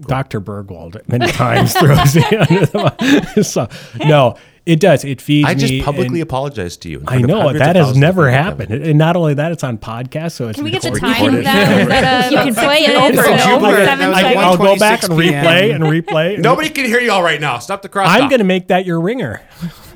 Dr. 0.00 0.40
Burgwald 0.40 1.00
many 1.08 1.26
times 1.32 1.72
throws 1.74 2.14
me 2.14 2.22
under 2.24 2.66
the 2.66 3.42
so 3.42 3.68
no, 4.06 4.36
it 4.64 4.78
does. 4.80 5.04
It 5.04 5.20
feeds 5.20 5.48
I 5.48 5.54
just 5.54 5.72
me. 5.72 5.82
publicly 5.82 6.20
and- 6.20 6.28
apologize 6.28 6.76
to 6.78 6.88
you. 6.88 7.00
in 7.00 7.08
I 7.08 7.12
front 7.12 7.24
of 7.24 7.28
know 7.30 7.40
hundreds 7.40 7.58
that 7.60 7.70
of 7.70 7.76
has 7.76 7.86
thousands 7.86 7.96
of 7.96 8.00
never 8.00 8.22
people. 8.28 8.42
happened, 8.42 8.70
and 8.74 8.98
not 8.98 9.16
only 9.16 9.34
that, 9.34 9.50
it's 9.52 9.64
on 9.64 9.78
podcast. 9.78 10.32
So 10.32 10.48
it's 10.48 10.56
Can 10.56 10.64
we 10.64 10.70
get 10.70 10.82
the 10.82 10.92
recorded. 10.92 11.14
time 11.16 11.34
of 11.38 11.44
that? 11.44 11.80
Is 11.80 11.88
that 11.88 12.32
a, 12.32 12.34
You 12.36 12.42
can 12.42 12.54
play 12.54 12.76
it 12.84 12.94
over 12.96 13.26
and 13.26 13.40
so? 13.40 13.56
over. 13.56 13.74
Seven 13.76 13.98
That 13.98 14.08
was 14.08 14.16
I, 14.18 14.20
seconds? 14.22 14.44
I'll 14.44 14.56
go 14.56 14.76
back 14.78 15.02
and 15.04 15.12
1:26 15.14 15.32
replay 15.42 15.74
and 15.74 15.84
replay. 15.84 16.38
Nobody 16.38 16.68
can 16.70 16.84
hear 16.84 17.00
you 17.00 17.10
all 17.10 17.22
right 17.22 17.40
now. 17.40 17.58
Stop 17.58 17.82
the 17.82 17.88
cross. 17.88 18.08
I'm 18.10 18.28
going 18.28 18.38
to 18.38 18.44
make 18.44 18.68
that 18.68 18.84
your 18.86 19.00
ringer. 19.00 19.40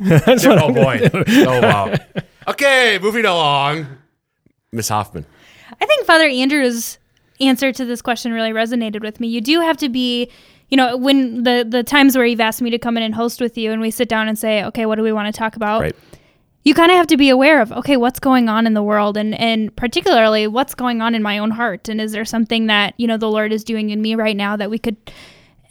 That's 0.00 0.44
what 0.46 0.58
Oh 0.58 0.68
I'm 0.68 0.74
boy. 0.74 1.10
Oh 1.12 1.60
wow. 1.60 1.94
Okay, 2.48 2.98
moving 3.00 3.24
along. 3.24 3.86
Miss 4.72 4.88
Hoffman. 4.88 5.26
I 5.80 5.86
think 5.86 6.06
Father 6.06 6.24
Andrew's 6.26 6.98
answer 7.46 7.72
to 7.72 7.84
this 7.84 8.02
question 8.02 8.32
really 8.32 8.52
resonated 8.52 9.02
with 9.02 9.20
me. 9.20 9.28
You 9.28 9.40
do 9.40 9.60
have 9.60 9.76
to 9.78 9.88
be, 9.88 10.30
you 10.68 10.76
know, 10.76 10.96
when 10.96 11.42
the 11.42 11.66
the 11.68 11.82
times 11.82 12.16
where 12.16 12.26
you've 12.26 12.40
asked 12.40 12.62
me 12.62 12.70
to 12.70 12.78
come 12.78 12.96
in 12.96 13.02
and 13.02 13.14
host 13.14 13.40
with 13.40 13.56
you, 13.58 13.72
and 13.72 13.80
we 13.80 13.90
sit 13.90 14.08
down 14.08 14.28
and 14.28 14.38
say, 14.38 14.64
okay, 14.64 14.86
what 14.86 14.96
do 14.96 15.02
we 15.02 15.12
want 15.12 15.32
to 15.32 15.38
talk 15.38 15.56
about? 15.56 15.82
Right. 15.82 15.96
You 16.64 16.74
kind 16.74 16.92
of 16.92 16.96
have 16.96 17.08
to 17.08 17.16
be 17.16 17.28
aware 17.28 17.60
of, 17.60 17.72
okay, 17.72 17.96
what's 17.96 18.20
going 18.20 18.48
on 18.48 18.66
in 18.66 18.74
the 18.74 18.82
world, 18.82 19.16
and 19.16 19.34
and 19.34 19.74
particularly 19.76 20.46
what's 20.46 20.74
going 20.74 21.02
on 21.02 21.14
in 21.14 21.22
my 21.22 21.38
own 21.38 21.50
heart, 21.50 21.88
and 21.88 22.00
is 22.00 22.12
there 22.12 22.24
something 22.24 22.66
that 22.66 22.94
you 22.98 23.06
know 23.06 23.16
the 23.16 23.30
Lord 23.30 23.52
is 23.52 23.64
doing 23.64 23.90
in 23.90 24.00
me 24.00 24.14
right 24.14 24.36
now 24.36 24.56
that 24.56 24.70
we 24.70 24.78
could 24.78 24.96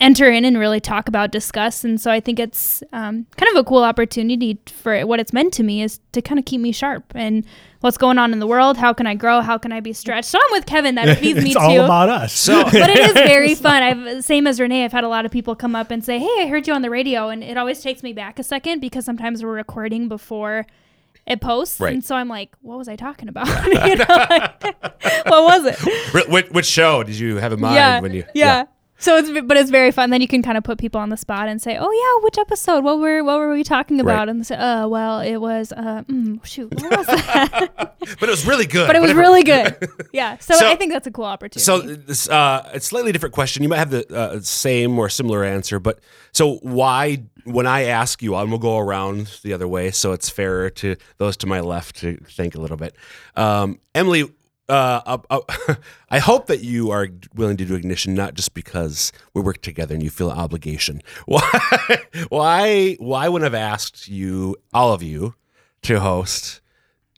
enter 0.02 0.30
in 0.30 0.44
and 0.44 0.58
really 0.58 0.80
talk 0.82 1.08
about, 1.08 1.32
discuss. 1.32 1.84
And 1.86 2.02
so 2.02 2.12
I 2.12 2.20
think 2.20 2.40
it's 2.40 2.82
um, 2.92 3.26
kind 3.38 3.50
of 3.52 3.56
a 3.56 3.64
cool 3.64 3.84
opportunity 3.84 4.60
for 4.68 5.06
what 5.06 5.20
it's 5.20 5.32
meant 5.32 5.54
to 5.54 5.64
me 5.64 5.82
is 5.82 6.00
to 6.12 6.22
kind 6.22 6.40
of 6.40 6.46
keep 6.46 6.60
me 6.60 6.72
sharp 6.72 7.06
and 7.16 7.46
what's 7.82 7.98
going 7.98 8.18
on 8.18 8.34
in 8.34 8.40
the 8.40 8.48
world. 8.48 8.78
How 8.78 8.94
can 8.94 9.08
I 9.08 9.14
grow? 9.16 9.42
How 9.42 9.58
can 9.58 9.72
I 9.72 9.80
be 9.80 9.94
stretched? 9.94 10.28
So 10.28 10.40
I'm 10.42 10.52
with 10.52 10.66
Kevin. 10.66 10.96
That 10.96 11.20
feeds 11.20 11.40
me 11.44 11.52
it's 11.52 11.60
too. 11.60 11.62
all 11.62 11.82
about 11.86 12.10
us. 12.10 12.34
So 12.34 12.64
but 12.72 12.90
it 12.90 12.98
is 13.00 13.14
very 13.14 13.56
fun. 13.56 13.84
I've 13.84 14.24
same 14.26 14.48
as 14.48 14.60
Renee. 14.60 14.84
I've 14.84 14.92
had 14.92 15.04
a 15.04 15.10
lot 15.10 15.26
of 15.26 15.32
people 15.32 15.56
come 15.56 15.76
up 15.76 15.92
and 15.92 16.04
say, 16.04 16.20
"Hey, 16.20 16.36
I 16.42 16.48
heard 16.48 16.68
you 16.68 16.74
on 16.74 16.82
the 16.82 16.90
radio," 16.90 17.30
and 17.30 17.44
it 17.44 17.56
always 17.58 17.82
takes 17.82 18.02
me 18.04 18.12
back 18.12 18.40
a 18.40 18.44
second 18.44 18.80
because 18.82 19.06
sometimes 19.06 19.44
we're 19.44 19.54
recording 19.54 20.08
before 20.08 20.66
it 21.28 21.40
posts, 21.40 21.80
Right. 21.80 21.94
and 21.94 22.04
so 22.04 22.16
I'm 22.16 22.28
like, 22.28 22.52
"What 22.62 22.80
was 22.80 22.88
I 22.88 22.96
talking 22.96 23.30
about? 23.30 23.48
you 23.68 23.96
know, 23.96 24.06
like, 24.10 24.64
what 25.28 25.44
was 25.44 25.66
it?" 25.66 25.76
Wh- 26.26 26.30
which, 26.32 26.50
which 26.50 26.66
show 26.66 27.04
did 27.04 27.18
you 27.20 27.38
have 27.38 27.54
in 27.54 27.62
mind 27.62 27.76
yeah, 27.76 28.00
when 28.00 28.12
you? 28.14 28.24
yeah. 28.34 28.66
So 29.02 29.18
it's 29.18 29.30
but 29.46 29.58
it's 29.58 29.70
very 29.72 29.92
fun. 29.92 30.12
Then 30.12 30.22
you 30.22 30.28
can 30.28 30.42
kind 30.44 30.58
of 30.58 30.64
put 30.64 30.78
people 30.78 31.02
on 31.02 31.10
the 31.10 31.18
spot 31.18 31.48
and 31.50 31.62
say, 31.62 31.76
"Oh 31.80 31.92
yeah, 31.92 32.24
which 32.24 32.38
episode? 32.38 32.84
What 32.84 33.00
were 33.00 33.24
what 33.24 33.40
were 33.40 33.52
we 33.52 33.64
talking 33.64 34.00
about?" 34.00 34.18
Right. 34.20 34.30
And 34.30 34.46
say, 34.46 34.56
"Uh, 34.56 34.88
well, 34.88 35.20
it 35.20 35.38
was 35.38 35.72
uh, 35.74 36.04
mm, 36.08 36.44
shoot, 36.46 36.74
what 36.76 36.98
was 36.98 37.08
that?" 37.08 37.96
But 38.20 38.30
it 38.30 38.32
was 38.32 38.46
really 38.48 38.66
good. 38.66 38.88
but 38.88 38.96
it 38.96 39.00
was 39.00 39.10
Whatever. 39.10 39.20
really 39.22 39.44
good. 39.44 39.90
Yeah. 40.14 40.38
So, 40.40 40.56
So- 40.56 40.68
I 40.70 40.76
think 40.76 40.92
that's 40.92 41.08
a 41.08 41.12
cool 41.12 41.26
opportunity. 41.26 41.64
So 41.64 41.80
this 41.82 42.30
uh, 42.30 42.70
it's 42.74 42.86
a 42.86 42.90
slightly 42.90 43.12
different 43.12 43.34
question. 43.36 43.64
You 43.64 43.70
might 43.70 43.78
have 43.80 43.92
the 43.92 44.06
uh, 44.16 44.40
same 44.42 44.98
or 45.00 45.10
similar 45.10 45.44
answer, 45.44 45.80
but 45.80 46.00
so 46.32 46.56
why? 46.62 47.24
When 47.46 47.66
I 47.66 47.86
ask 47.86 48.22
you, 48.22 48.36
I'm 48.36 48.48
gonna 48.52 48.60
go 48.60 48.78
around 48.78 49.40
the 49.44 49.54
other 49.54 49.68
way, 49.68 49.90
so 49.90 50.12
it's 50.12 50.30
fairer 50.30 50.70
to 50.70 50.96
those 51.18 51.36
to 51.38 51.48
my 51.48 51.60
left 51.60 51.96
to 52.02 52.18
think 52.18 52.54
a 52.56 52.62
little 52.62 52.78
bit. 52.78 52.96
Um, 53.36 53.80
Emily, 53.96 54.32
uh, 54.72 55.02
uh, 55.06 55.18
uh, 55.30 55.76
I 56.10 56.20
hope 56.20 56.48
that 56.48 56.62
you 56.62 56.92
are 56.92 57.10
willing 57.36 57.58
to 57.58 57.66
do 57.66 57.76
ignition 57.76 58.16
not 58.16 58.34
just 58.34 58.54
because 58.54 59.12
we 59.34 59.42
work 59.42 59.62
together 59.62 59.94
and 59.94 60.04
you 60.04 60.10
feel 60.10 60.32
an 60.32 60.38
obligation. 60.38 61.02
Why? 61.26 62.00
Why? 62.30 62.96
Why? 63.00 63.28
When 63.28 63.44
I've 63.44 63.54
asked 63.54 64.08
you, 64.08 64.56
all 64.74 64.94
of 64.94 65.04
you, 65.04 65.36
to 65.84 66.00
host, 66.00 66.62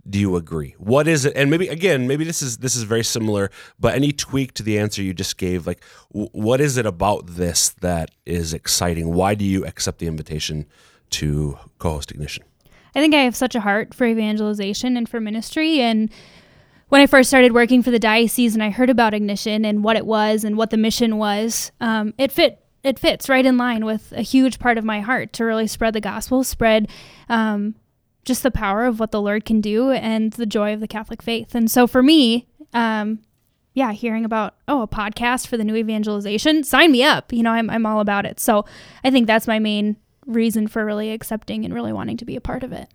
do 0.10 0.20
you 0.20 0.36
agree 0.36 0.76
what 0.80 1.08
is 1.08 1.24
it 1.24 1.32
and 1.34 1.50
maybe 1.50 1.70
again 1.70 2.08
maybe 2.08 2.26
this 2.26 2.42
is 2.42 2.58
this 2.58 2.76
is 2.76 2.84
very 2.84 3.06
similar 3.06 3.50
but 3.80 3.96
any 3.96 4.12
tweak 4.12 4.54
to 4.54 4.62
the 4.62 4.78
answer 4.78 5.02
you 5.02 5.14
just 5.14 5.38
gave 5.38 5.66
like 5.66 5.82
w- 6.12 6.28
what 6.34 6.60
is 6.60 6.76
it 6.76 6.86
about 6.86 7.26
this 7.26 7.70
that 7.70 8.12
is 8.26 8.54
exciting 8.54 9.14
why 9.14 9.34
do 9.34 9.46
you 9.46 9.66
accept 9.66 10.00
the 10.00 10.08
invitation 10.08 10.66
to 11.10 11.58
co-host 11.80 12.12
ignition 12.12 12.44
I 12.96 13.00
think 13.00 13.16
I 13.16 13.22
have 13.22 13.36
such 13.36 13.56
a 13.56 13.60
heart 13.60 13.94
for 13.94 14.06
evangelization 14.06 14.98
and 14.98 15.10
for 15.10 15.20
ministry. 15.20 15.80
And 15.80 16.12
when 16.94 17.02
I 17.02 17.08
first 17.08 17.28
started 17.28 17.54
working 17.54 17.82
for 17.82 17.90
the 17.90 17.98
diocese 17.98 18.54
and 18.54 18.62
I 18.62 18.70
heard 18.70 18.92
about 18.92 19.16
Ignition 19.16 19.66
and 19.66 19.84
what 19.84 19.96
it 19.96 20.06
was 20.06 20.44
and 20.44 20.56
what 20.56 20.70
the 20.70 20.78
mission 20.78 21.18
was, 21.18 21.72
um, 21.82 22.14
it 22.20 22.32
fit. 22.32 22.64
It 22.84 23.00
fits 23.00 23.28
right 23.28 23.44
in 23.44 23.58
line 23.58 23.84
with 23.84 24.12
a 24.12 24.22
huge 24.22 24.60
part 24.60 24.78
of 24.78 24.84
my 24.84 25.00
heart 25.00 25.34
to 25.34 25.44
really 25.44 25.66
spread 25.66 25.96
the 25.96 26.02
gospel, 26.02 26.44
spread 26.44 26.92
um, 27.30 27.74
just 28.26 28.44
the 28.44 28.52
power 28.52 28.86
of 28.86 29.00
what 29.00 29.10
the 29.10 29.20
Lord 29.20 29.44
can 29.44 29.60
do 29.60 29.90
and 29.90 30.34
the 30.34 30.46
joy 30.46 30.72
of 30.72 30.82
the 30.82 30.88
Catholic 30.88 31.24
faith. 31.24 31.56
And 31.56 31.72
so 31.72 31.88
for 31.88 32.04
me, 32.04 32.48
um, 32.76 33.22
yeah, 33.74 33.92
hearing 33.92 34.24
about 34.24 34.54
oh 34.68 34.84
a 34.84 34.88
podcast 34.88 35.48
for 35.48 35.58
the 35.58 35.64
new 35.64 35.76
evangelization, 35.76 36.64
sign 36.64 36.92
me 36.92 37.02
up. 37.02 37.34
You 37.34 37.42
know, 37.42 37.54
I'm 37.54 37.72
I'm 37.72 37.88
all 37.88 38.02
about 38.02 38.28
it. 38.28 38.40
So 38.40 38.66
I 39.04 39.10
think 39.10 39.26
that's 39.26 39.48
my 39.48 39.58
main 39.58 39.98
reason 40.28 40.68
for 40.68 40.86
really 40.86 41.10
accepting 41.10 41.66
and 41.66 41.74
really 41.74 41.92
wanting 41.92 42.18
to 42.18 42.26
be 42.26 42.36
a 42.36 42.42
part 42.42 42.62
of 42.62 42.72
it. 42.72 42.88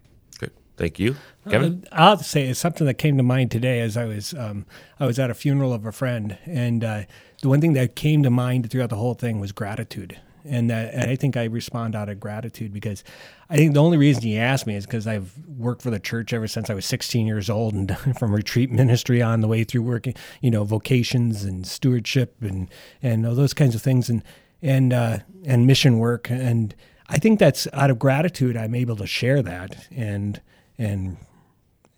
Thank 0.78 1.00
you, 1.00 1.16
Kevin. 1.50 1.84
Uh, 1.90 1.96
I'll 1.96 2.18
say 2.18 2.46
it's 2.46 2.60
something 2.60 2.86
that 2.86 2.94
came 2.94 3.16
to 3.16 3.24
mind 3.24 3.50
today 3.50 3.80
as 3.80 3.96
I 3.96 4.04
was 4.04 4.32
um, 4.34 4.64
I 5.00 5.06
was 5.06 5.18
at 5.18 5.28
a 5.28 5.34
funeral 5.34 5.72
of 5.74 5.84
a 5.84 5.92
friend, 5.92 6.38
and 6.46 6.84
uh, 6.84 7.02
the 7.42 7.48
one 7.48 7.60
thing 7.60 7.72
that 7.74 7.96
came 7.96 8.22
to 8.22 8.30
mind 8.30 8.70
throughout 8.70 8.90
the 8.90 8.96
whole 8.96 9.14
thing 9.14 9.40
was 9.40 9.52
gratitude. 9.52 10.18
And, 10.44 10.70
that, 10.70 10.94
and 10.94 11.10
I 11.10 11.16
think 11.16 11.36
I 11.36 11.44
respond 11.44 11.94
out 11.94 12.08
of 12.08 12.20
gratitude 12.20 12.72
because 12.72 13.04
I 13.50 13.56
think 13.56 13.74
the 13.74 13.82
only 13.82 13.98
reason 13.98 14.22
he 14.22 14.38
asked 14.38 14.66
me 14.66 14.76
is 14.76 14.86
because 14.86 15.06
I've 15.06 15.34
worked 15.46 15.82
for 15.82 15.90
the 15.90 15.98
church 15.98 16.32
ever 16.32 16.48
since 16.48 16.70
I 16.70 16.74
was 16.74 16.86
16 16.86 17.26
years 17.26 17.50
old, 17.50 17.74
and 17.74 17.98
from 18.18 18.32
retreat 18.32 18.70
ministry 18.70 19.20
on 19.20 19.40
the 19.42 19.48
way 19.48 19.64
through 19.64 19.82
working, 19.82 20.14
you 20.40 20.50
know, 20.50 20.64
vocations 20.64 21.44
and 21.44 21.66
stewardship 21.66 22.36
and 22.40 22.68
and 23.02 23.26
all 23.26 23.34
those 23.34 23.52
kinds 23.52 23.74
of 23.74 23.82
things, 23.82 24.08
and 24.08 24.22
and 24.62 24.92
uh, 24.92 25.18
and 25.44 25.66
mission 25.66 25.98
work. 25.98 26.30
And 26.30 26.74
I 27.08 27.18
think 27.18 27.40
that's 27.40 27.66
out 27.72 27.90
of 27.90 27.98
gratitude 27.98 28.56
I'm 28.56 28.76
able 28.76 28.96
to 28.96 29.06
share 29.06 29.42
that 29.42 29.88
and 29.90 30.40
and 30.78 31.16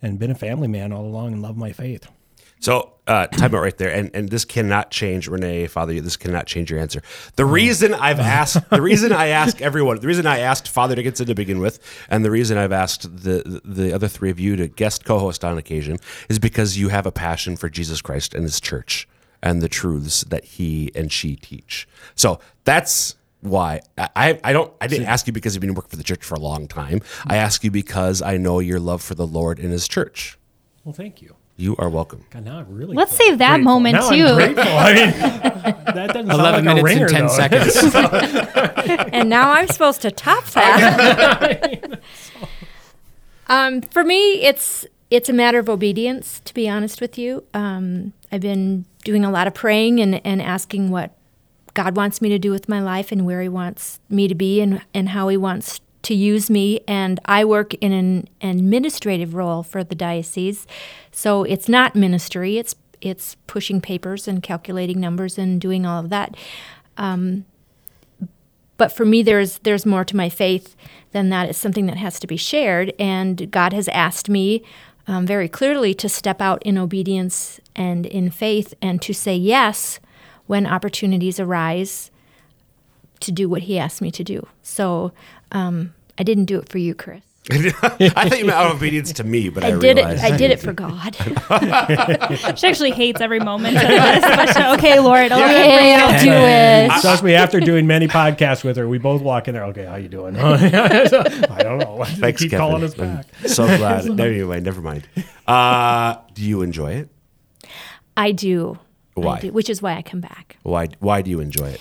and 0.03 0.19
been 0.19 0.31
a 0.31 0.35
family 0.35 0.69
man 0.69 0.93
all 0.93 1.05
along 1.05 1.35
and 1.35 1.43
love 1.43 1.57
my 1.57 1.73
faith. 1.73 2.09
So, 2.61 2.93
uh, 3.07 3.27
time 3.29 3.55
out 3.55 3.63
right 3.63 3.77
there, 3.79 3.91
and 3.91 4.11
and 4.13 4.29
this 4.29 4.45
cannot 4.45 4.91
change 4.91 5.29
Renee, 5.29 5.67
Father. 5.67 5.99
This 6.01 6.19
cannot 6.19 6.47
change 6.47 6.71
your 6.71 6.79
answer. 6.79 7.03
The 7.37 7.47
reason 7.47 7.95
I've 7.95 8.21
asked, 8.21 8.69
the 8.69 8.83
reason 8.83 9.13
I 9.13 9.29
ask 9.29 9.63
everyone, 9.63 9.99
the 9.99 10.07
reason 10.07 10.27
I 10.27 10.41
asked 10.41 10.69
Father 10.69 10.95
Dickinson 10.95 11.27
to 11.27 11.35
begin 11.35 11.61
with, 11.61 11.81
and 12.11 12.23
the 12.23 12.31
reason 12.31 12.59
I've 12.59 12.73
asked 12.73 13.03
the 13.05 13.63
the 13.65 13.95
other 13.95 14.09
three 14.09 14.31
of 14.31 14.39
you 14.39 14.57
to 14.57 14.69
guest 14.69 15.07
co-host 15.07 15.43
on 15.43 15.57
occasion 15.57 15.99
is 16.29 16.39
because 16.39 16.77
you 16.77 16.91
have 16.91 17.07
a 17.07 17.13
passion 17.13 17.57
for 17.57 17.71
Jesus 17.71 18.03
Christ 18.03 18.35
and 18.35 18.43
His 18.45 18.61
church 18.61 19.09
and 19.43 19.63
the 19.63 19.69
truths 19.69 20.23
that 20.25 20.45
He 20.45 20.93
and 20.95 21.11
she 21.11 21.37
teach. 21.37 21.89
So 22.15 22.41
that's 22.65 23.17
why 23.43 23.81
I, 23.99 24.39
I 24.45 24.53
don't 24.53 24.73
I 24.81 24.87
didn't 24.87 25.07
ask 25.07 25.27
you 25.27 25.33
because 25.33 25.55
you've 25.55 25.61
been 25.63 25.75
working 25.75 25.91
for 25.91 25.97
the 25.97 26.03
church 26.05 26.25
for 26.25 26.35
a 26.35 26.41
long 26.41 26.69
time. 26.69 27.01
I 27.27 27.37
ask 27.37 27.65
you 27.65 27.71
because 27.71 28.21
I 28.23 28.37
know 28.37 28.59
your 28.59 28.79
love 28.81 29.03
for 29.03 29.15
the 29.15 29.27
Lord 29.27 29.59
and 29.59 29.73
His 29.73 29.89
church. 29.89 30.39
Well, 30.85 30.93
thank 30.93 31.23
you. 31.23 31.37
You 31.57 31.77
are 31.79 31.91
welcome. 31.91 32.25
God, 32.31 32.45
now 32.47 32.59
I'm 32.59 32.75
really 32.75 32.97
Let's 32.97 33.15
save 33.15 33.37
that 33.39 33.57
grateful. 33.57 33.65
moment 33.73 33.95
Now 33.95 34.09
too. 34.11 34.25
I'm 34.25 34.35
grateful. 34.35 34.65
I 34.67 34.95
mean, 34.95 35.11
that 35.95 35.95
doesn't 36.09 36.15
sound 36.15 36.31
11 36.31 36.65
like 36.65 36.73
a 36.73 36.83
minutes 36.83 36.85
ringer, 36.85 37.07
and 37.07 37.15
10 37.15 37.27
though. 37.27 37.69
seconds. 37.69 39.09
and 39.13 39.29
now 39.29 39.51
I'm 39.53 39.69
supposed 39.69 40.01
to 40.03 40.11
top 40.11 40.45
that. 40.47 42.01
um, 43.49 43.83
for 43.83 44.05
me, 44.05 44.43
it's 44.43 44.87
it's 45.11 45.29
a 45.29 45.33
matter 45.33 45.59
of 45.59 45.69
obedience. 45.69 46.41
To 46.45 46.55
be 46.55 46.69
honest 46.69 47.01
with 47.01 47.19
you, 47.19 47.45
um, 47.53 48.13
I've 48.33 48.41
been 48.41 48.85
doing 49.05 49.25
a 49.25 49.31
lot 49.31 49.47
of 49.47 49.55
praying 49.55 50.01
and, 50.01 50.25
and 50.25 50.41
asking 50.41 50.91
what 50.91 51.11
God 51.75 51.97
wants 51.97 52.21
me 52.21 52.29
to 52.31 52.39
do 52.39 52.51
with 52.51 52.69
my 52.69 52.81
life 52.81 53.13
and 53.13 53.27
where 53.27 53.43
He 53.43 53.49
wants 53.49 54.01
me 54.09 54.29
to 54.29 54.35
be 54.35 54.61
and 54.61 54.83
and 54.95 55.11
how 55.11 55.29
He 55.29 55.37
wants 55.37 55.81
to 56.03 56.15
use 56.15 56.51
me. 56.51 56.81
And 56.89 57.21
I 57.25 57.45
work 57.45 57.75
in 57.75 57.93
an 57.93 58.29
administrative 58.41 59.35
role 59.35 59.63
for 59.63 59.85
the 59.85 59.95
diocese, 59.95 60.67
so 61.13 61.45
it's 61.45 61.69
not 61.69 61.95
ministry. 61.95 62.59
It's 62.59 62.75
it's 63.01 63.37
pushing 63.47 63.81
papers 63.81 64.29
and 64.29 64.43
calculating 64.43 65.01
numbers 65.01 65.39
and 65.39 65.61
doing 65.61 65.87
all 65.87 66.01
of 66.01 66.11
that 66.11 66.37
but 68.81 68.93
for 68.93 69.05
me 69.05 69.23
there's 69.23 69.59
there's 69.59 69.85
more 69.85 70.05
to 70.05 70.17
my 70.17 70.31
faith 70.31 70.75
than 71.13 71.29
that 71.29 71.49
it's 71.51 71.59
something 71.59 71.85
that 71.87 71.99
has 71.99 72.19
to 72.19 72.27
be 72.27 72.37
shared 72.37 72.95
and 72.99 73.51
god 73.51 73.75
has 73.75 73.89
asked 73.89 74.31
me 74.31 74.63
um, 75.07 75.27
very 75.27 75.49
clearly 75.49 75.93
to 75.93 76.09
step 76.09 76.41
out 76.41 76.63
in 76.63 76.79
obedience 76.79 77.61
and 77.77 78.07
in 78.07 78.31
faith 78.31 78.73
and 78.81 79.03
to 79.03 79.13
say 79.13 79.37
yes 79.37 80.01
when 80.51 80.67
opportunities 80.67 81.39
arise 81.39 82.11
to 83.21 83.31
do 83.31 83.49
what 83.49 83.63
he 83.63 83.79
asked 83.79 84.03
me 84.03 84.11
to 84.11 84.25
do 84.25 84.45
so 84.63 85.13
um, 85.53 85.95
i 86.19 86.25
didn't 86.25 86.47
do 86.47 86.59
it 86.59 86.69
for 86.69 86.79
you 86.79 86.93
chris 86.95 87.23
I 87.51 87.71
thought 88.29 88.39
you 88.39 88.45
meant 88.45 88.51
out 88.59 88.67
of 88.71 88.77
obedience 88.77 89.13
to 89.15 89.25
me, 89.25 89.49
but 89.49 89.65
I, 89.65 89.69
I, 89.69 89.79
did 89.79 89.99
it. 89.99 90.05
I 90.05 90.37
did 90.37 90.51
it 90.51 90.61
for 90.61 90.73
God. 90.85 91.17
She 92.59 92.67
actually 92.67 92.91
hates 92.91 93.21
every 93.21 93.41
moment 93.41 93.77
of 93.77 93.83
this. 93.83 94.21
But 94.21 94.55
she- 94.55 94.79
okay, 94.79 95.01
Lord, 95.01 95.33
I'll 95.33 95.43
okay, 95.43 95.95
I'll 95.95 96.23
do 96.23 96.31
it. 96.31 97.01
Trust 97.01 97.25
me, 97.25 97.35
after 97.35 97.59
doing 97.59 97.87
many 97.87 98.07
podcasts 98.09 98.63
with 98.63 98.77
her, 98.77 98.87
we 98.87 98.99
both 98.99 99.23
walk 99.23 99.49
in 99.49 99.55
there. 99.55 99.65
Okay, 99.65 99.85
how 99.87 99.97
you 99.97 100.09
doing? 100.09 100.37
I 100.37 101.63
don't 101.63 101.79
know. 101.79 102.05
Thanks, 102.05 102.43
Keep 102.43 102.51
Kevin. 102.51 102.67
calling 102.67 102.85
us 102.85 102.93
I'm 102.99 103.17
back. 103.17 103.27
so 103.47 103.67
glad. 103.79 104.05
no, 104.05 104.25
anyway, 104.25 104.61
never 104.61 104.83
mind. 104.83 105.09
Uh, 105.47 106.17
do 106.35 106.45
you 106.45 106.61
enjoy 106.61 106.93
it? 106.93 107.09
I 108.19 108.33
do. 108.33 108.79
Why? 109.15 109.41
Do, 109.41 109.53
which 109.53 109.69
is 109.69 109.83
why 109.83 109.95
I 109.97 110.03
come 110.03 110.21
back. 110.21 110.57
Why? 110.63 110.89
Why 110.99 111.23
do 111.23 111.31
you 111.31 111.41
enjoy 111.41 111.71
it? 111.71 111.81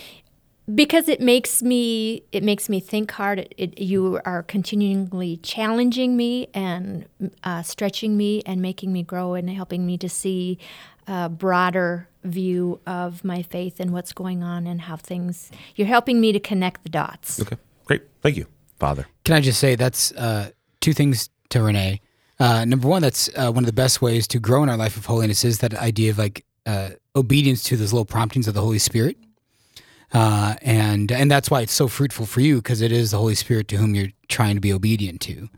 because 0.76 1.10
it 1.10 1.20
makes 1.20 1.64
me 1.64 2.22
it 2.32 2.44
makes 2.44 2.70
me 2.70 2.80
think 2.80 3.10
hard 3.10 3.40
it, 3.40 3.54
it, 3.58 3.82
you 3.82 4.20
are 4.24 4.44
continually 4.44 5.38
challenging 5.38 6.16
me 6.16 6.48
and 6.54 7.08
uh, 7.44 7.64
stretching 7.64 8.16
me 8.16 8.44
and 8.46 8.62
making 8.62 8.94
me 8.94 9.02
grow 9.02 9.34
and 9.34 9.50
helping 9.50 9.84
me 9.84 9.98
to 9.98 10.08
see 10.08 10.60
a 11.08 11.28
broader 11.28 12.08
view 12.24 12.80
of 12.86 13.24
my 13.24 13.42
faith 13.42 13.80
and 13.80 13.92
what's 13.94 14.14
going 14.14 14.44
on 14.44 14.68
and 14.68 14.82
how 14.82 14.96
things 14.96 15.50
you're 15.76 15.88
helping 15.88 16.22
me 16.22 16.32
to 16.32 16.40
connect 16.40 16.84
the 16.84 16.90
dots 16.90 17.42
Okay, 17.42 17.58
great. 17.86 18.04
Thank 18.22 18.38
you, 18.38 18.46
Father. 18.78 19.08
Can 19.24 19.36
I 19.36 19.42
just 19.42 19.60
say 19.60 19.74
that's 19.74 20.12
uh, 20.12 20.52
two 20.82 20.94
things 20.94 21.30
to 21.50 21.62
Renee. 21.62 22.02
Uh, 22.40 22.64
number 22.64 22.88
one, 22.88 23.02
that's 23.02 23.30
uh, 23.36 23.52
one 23.52 23.64
of 23.64 23.66
the 23.66 23.74
best 23.74 24.02
ways 24.02 24.28
to 24.28 24.40
grow 24.40 24.64
in 24.64 24.70
our 24.70 24.78
life 24.78 24.96
of 24.96 25.06
holiness 25.06 25.44
is 25.44 25.60
that 25.60 25.74
idea 25.76 26.12
of 26.12 26.18
like 26.18 26.46
uh, 26.70 26.90
obedience 27.16 27.64
to 27.64 27.76
those 27.76 27.92
little 27.92 28.06
promptings 28.06 28.48
of 28.48 28.54
the 28.54 28.62
Holy 28.62 28.78
Spirit, 28.78 29.18
uh, 30.14 30.54
and 30.62 31.12
and 31.12 31.32
that's 31.32 31.50
why 31.50 31.62
it's 31.62 31.74
so 31.74 31.88
fruitful 31.88 32.28
for 32.28 32.42
you 32.42 32.58
because 32.58 32.82
it 32.82 32.92
is 32.92 33.10
the 33.10 33.18
Holy 33.18 33.34
Spirit 33.34 33.68
to 33.70 33.78
whom 33.78 33.96
you're 33.96 34.10
trying 34.28 34.56
to 34.56 34.62
be 34.62 34.72
obedient 34.72 35.20
to. 35.22 35.50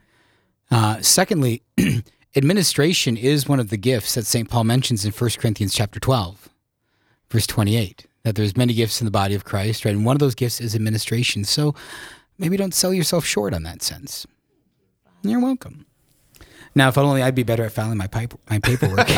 Uh, 0.70 1.02
secondly, 1.02 1.64
administration 2.36 3.18
is 3.18 3.46
one 3.46 3.60
of 3.60 3.70
the 3.70 3.78
gifts 3.78 4.16
that 4.16 4.26
Saint 4.26 4.50
Paul 4.50 4.64
mentions 4.64 5.04
in 5.04 5.12
1 5.12 5.30
Corinthians 5.38 5.74
chapter 5.74 6.00
twelve, 6.00 6.48
verse 7.30 7.46
twenty-eight. 7.46 8.06
That 8.24 8.36
there's 8.36 8.56
many 8.56 8.74
gifts 8.74 9.02
in 9.02 9.06
the 9.06 9.12
body 9.12 9.36
of 9.36 9.44
Christ, 9.44 9.84
right? 9.84 9.96
And 9.96 10.06
one 10.06 10.16
of 10.16 10.20
those 10.20 10.36
gifts 10.36 10.62
is 10.62 10.76
administration. 10.76 11.44
So 11.44 11.76
maybe 12.38 12.56
don't 12.56 12.74
sell 12.74 12.94
yourself 12.94 13.26
short 13.26 13.54
on 13.54 13.64
that 13.64 13.82
sense. 13.82 14.26
You're 15.24 15.42
welcome. 15.42 15.86
Now, 16.74 16.88
if 16.90 16.98
only 16.98 17.22
I'd 17.22 17.36
be 17.36 17.44
better 17.44 17.66
at 17.66 17.74
filing 17.74 17.98
my, 17.98 18.08
pipe, 18.08 18.34
my 18.50 18.60
paperwork. 18.60 19.10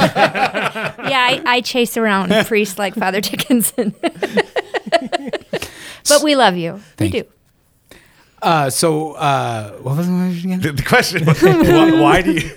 yeah 1.04 1.28
I, 1.30 1.42
I 1.46 1.62
chase 1.62 1.98
around 1.98 2.32
priests 2.48 2.80
like 2.80 2.96
father 2.96 3.22
dickinson 3.22 3.94
but 4.02 6.24
we 6.24 6.36
love 6.36 6.58
you 6.58 6.80
Thank 6.98 7.14
we 7.14 7.20
you. 7.20 7.24
do 7.26 7.30
uh, 8.44 8.70
so, 8.70 9.14
uh, 9.14 9.72
what 9.78 9.96
was 9.96 10.06
the 10.06 10.14
question 10.14 10.52
again? 10.52 10.60
The, 10.60 10.74
the 10.74 10.84
question: 10.84 11.26
was, 11.26 11.42
why, 11.42 11.92
why 11.98 12.22
do 12.22 12.34
you? 12.34 12.52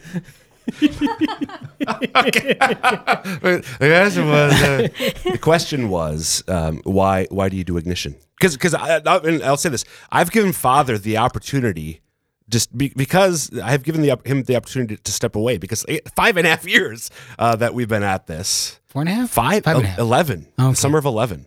okay. 2.27 2.55
the 2.59 3.63
question 3.79 4.29
was 4.29 4.63
uh, 4.63 4.89
the 5.31 5.39
question 5.41 5.89
was 5.89 6.43
um, 6.49 6.81
why 6.83 7.29
why 7.31 7.49
do 7.49 7.57
you 7.57 7.63
do 7.63 7.77
ignition? 7.77 8.17
Because 8.37 8.57
because 8.57 8.75
I, 8.75 8.97
I, 8.97 9.17
and 9.19 9.45
I'll 9.45 9.57
say 9.57 9.69
this: 9.69 9.85
I've 10.11 10.33
given 10.33 10.53
Father 10.53 10.99
the 10.99 11.19
opportunity. 11.19 12.01
Just 12.49 12.77
be, 12.77 12.93
because 12.97 13.51
I've 13.61 13.83
given 13.83 14.03
the, 14.03 14.17
him 14.25 14.45
the 14.45 14.55
opportunity 14.57 14.97
to 14.97 15.13
step 15.13 15.35
away 15.35 15.59
because 15.59 15.85
eight, 15.89 16.09
five 16.15 16.37
and 16.37 16.47
a 16.47 16.51
half 16.51 16.65
years 16.67 17.11
uh, 17.41 17.57
that 17.57 17.75
we've 17.75 17.89
been 17.89 18.05
at 18.05 18.27
this, 18.29 18.79
Four 18.87 19.03
and 19.03 19.09
a 19.09 19.15
half? 19.15 19.31
five, 19.31 19.65
Five 19.65 19.77
and 19.79 19.85
a 19.85 19.89
half. 19.89 19.99
eleven, 19.99 20.47
Okay. 20.59 20.75
summer 20.75 20.99
of 20.99 21.05
eleven, 21.05 21.47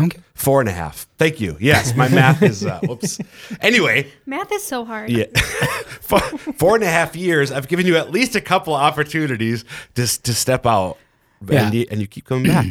Okay. 0.00 0.20
four 0.34 0.60
and 0.60 0.68
a 0.68 0.72
half. 0.72 1.08
Thank 1.18 1.40
you. 1.40 1.56
Yes, 1.58 1.96
my 1.96 2.08
math 2.08 2.42
is. 2.42 2.64
Uh, 2.64 2.78
whoops. 2.84 3.18
Anyway, 3.60 4.06
Math 4.24 4.52
is 4.52 4.62
so 4.62 4.84
hard. 4.84 5.10
yeah. 5.10 5.24
four, 6.00 6.20
four 6.20 6.74
and 6.76 6.84
a 6.84 6.88
half 6.90 7.16
years, 7.16 7.50
I've 7.50 7.66
given 7.66 7.84
you 7.86 7.96
at 7.96 8.12
least 8.12 8.36
a 8.36 8.40
couple 8.40 8.72
opportunities 8.74 9.64
to, 9.96 10.06
to 10.22 10.32
step 10.34 10.64
out. 10.64 10.96
Yeah. 11.46 11.64
And, 11.66 11.74
you, 11.74 11.86
and 11.90 12.00
you 12.00 12.06
keep 12.06 12.24
coming 12.24 12.44
back. 12.46 12.66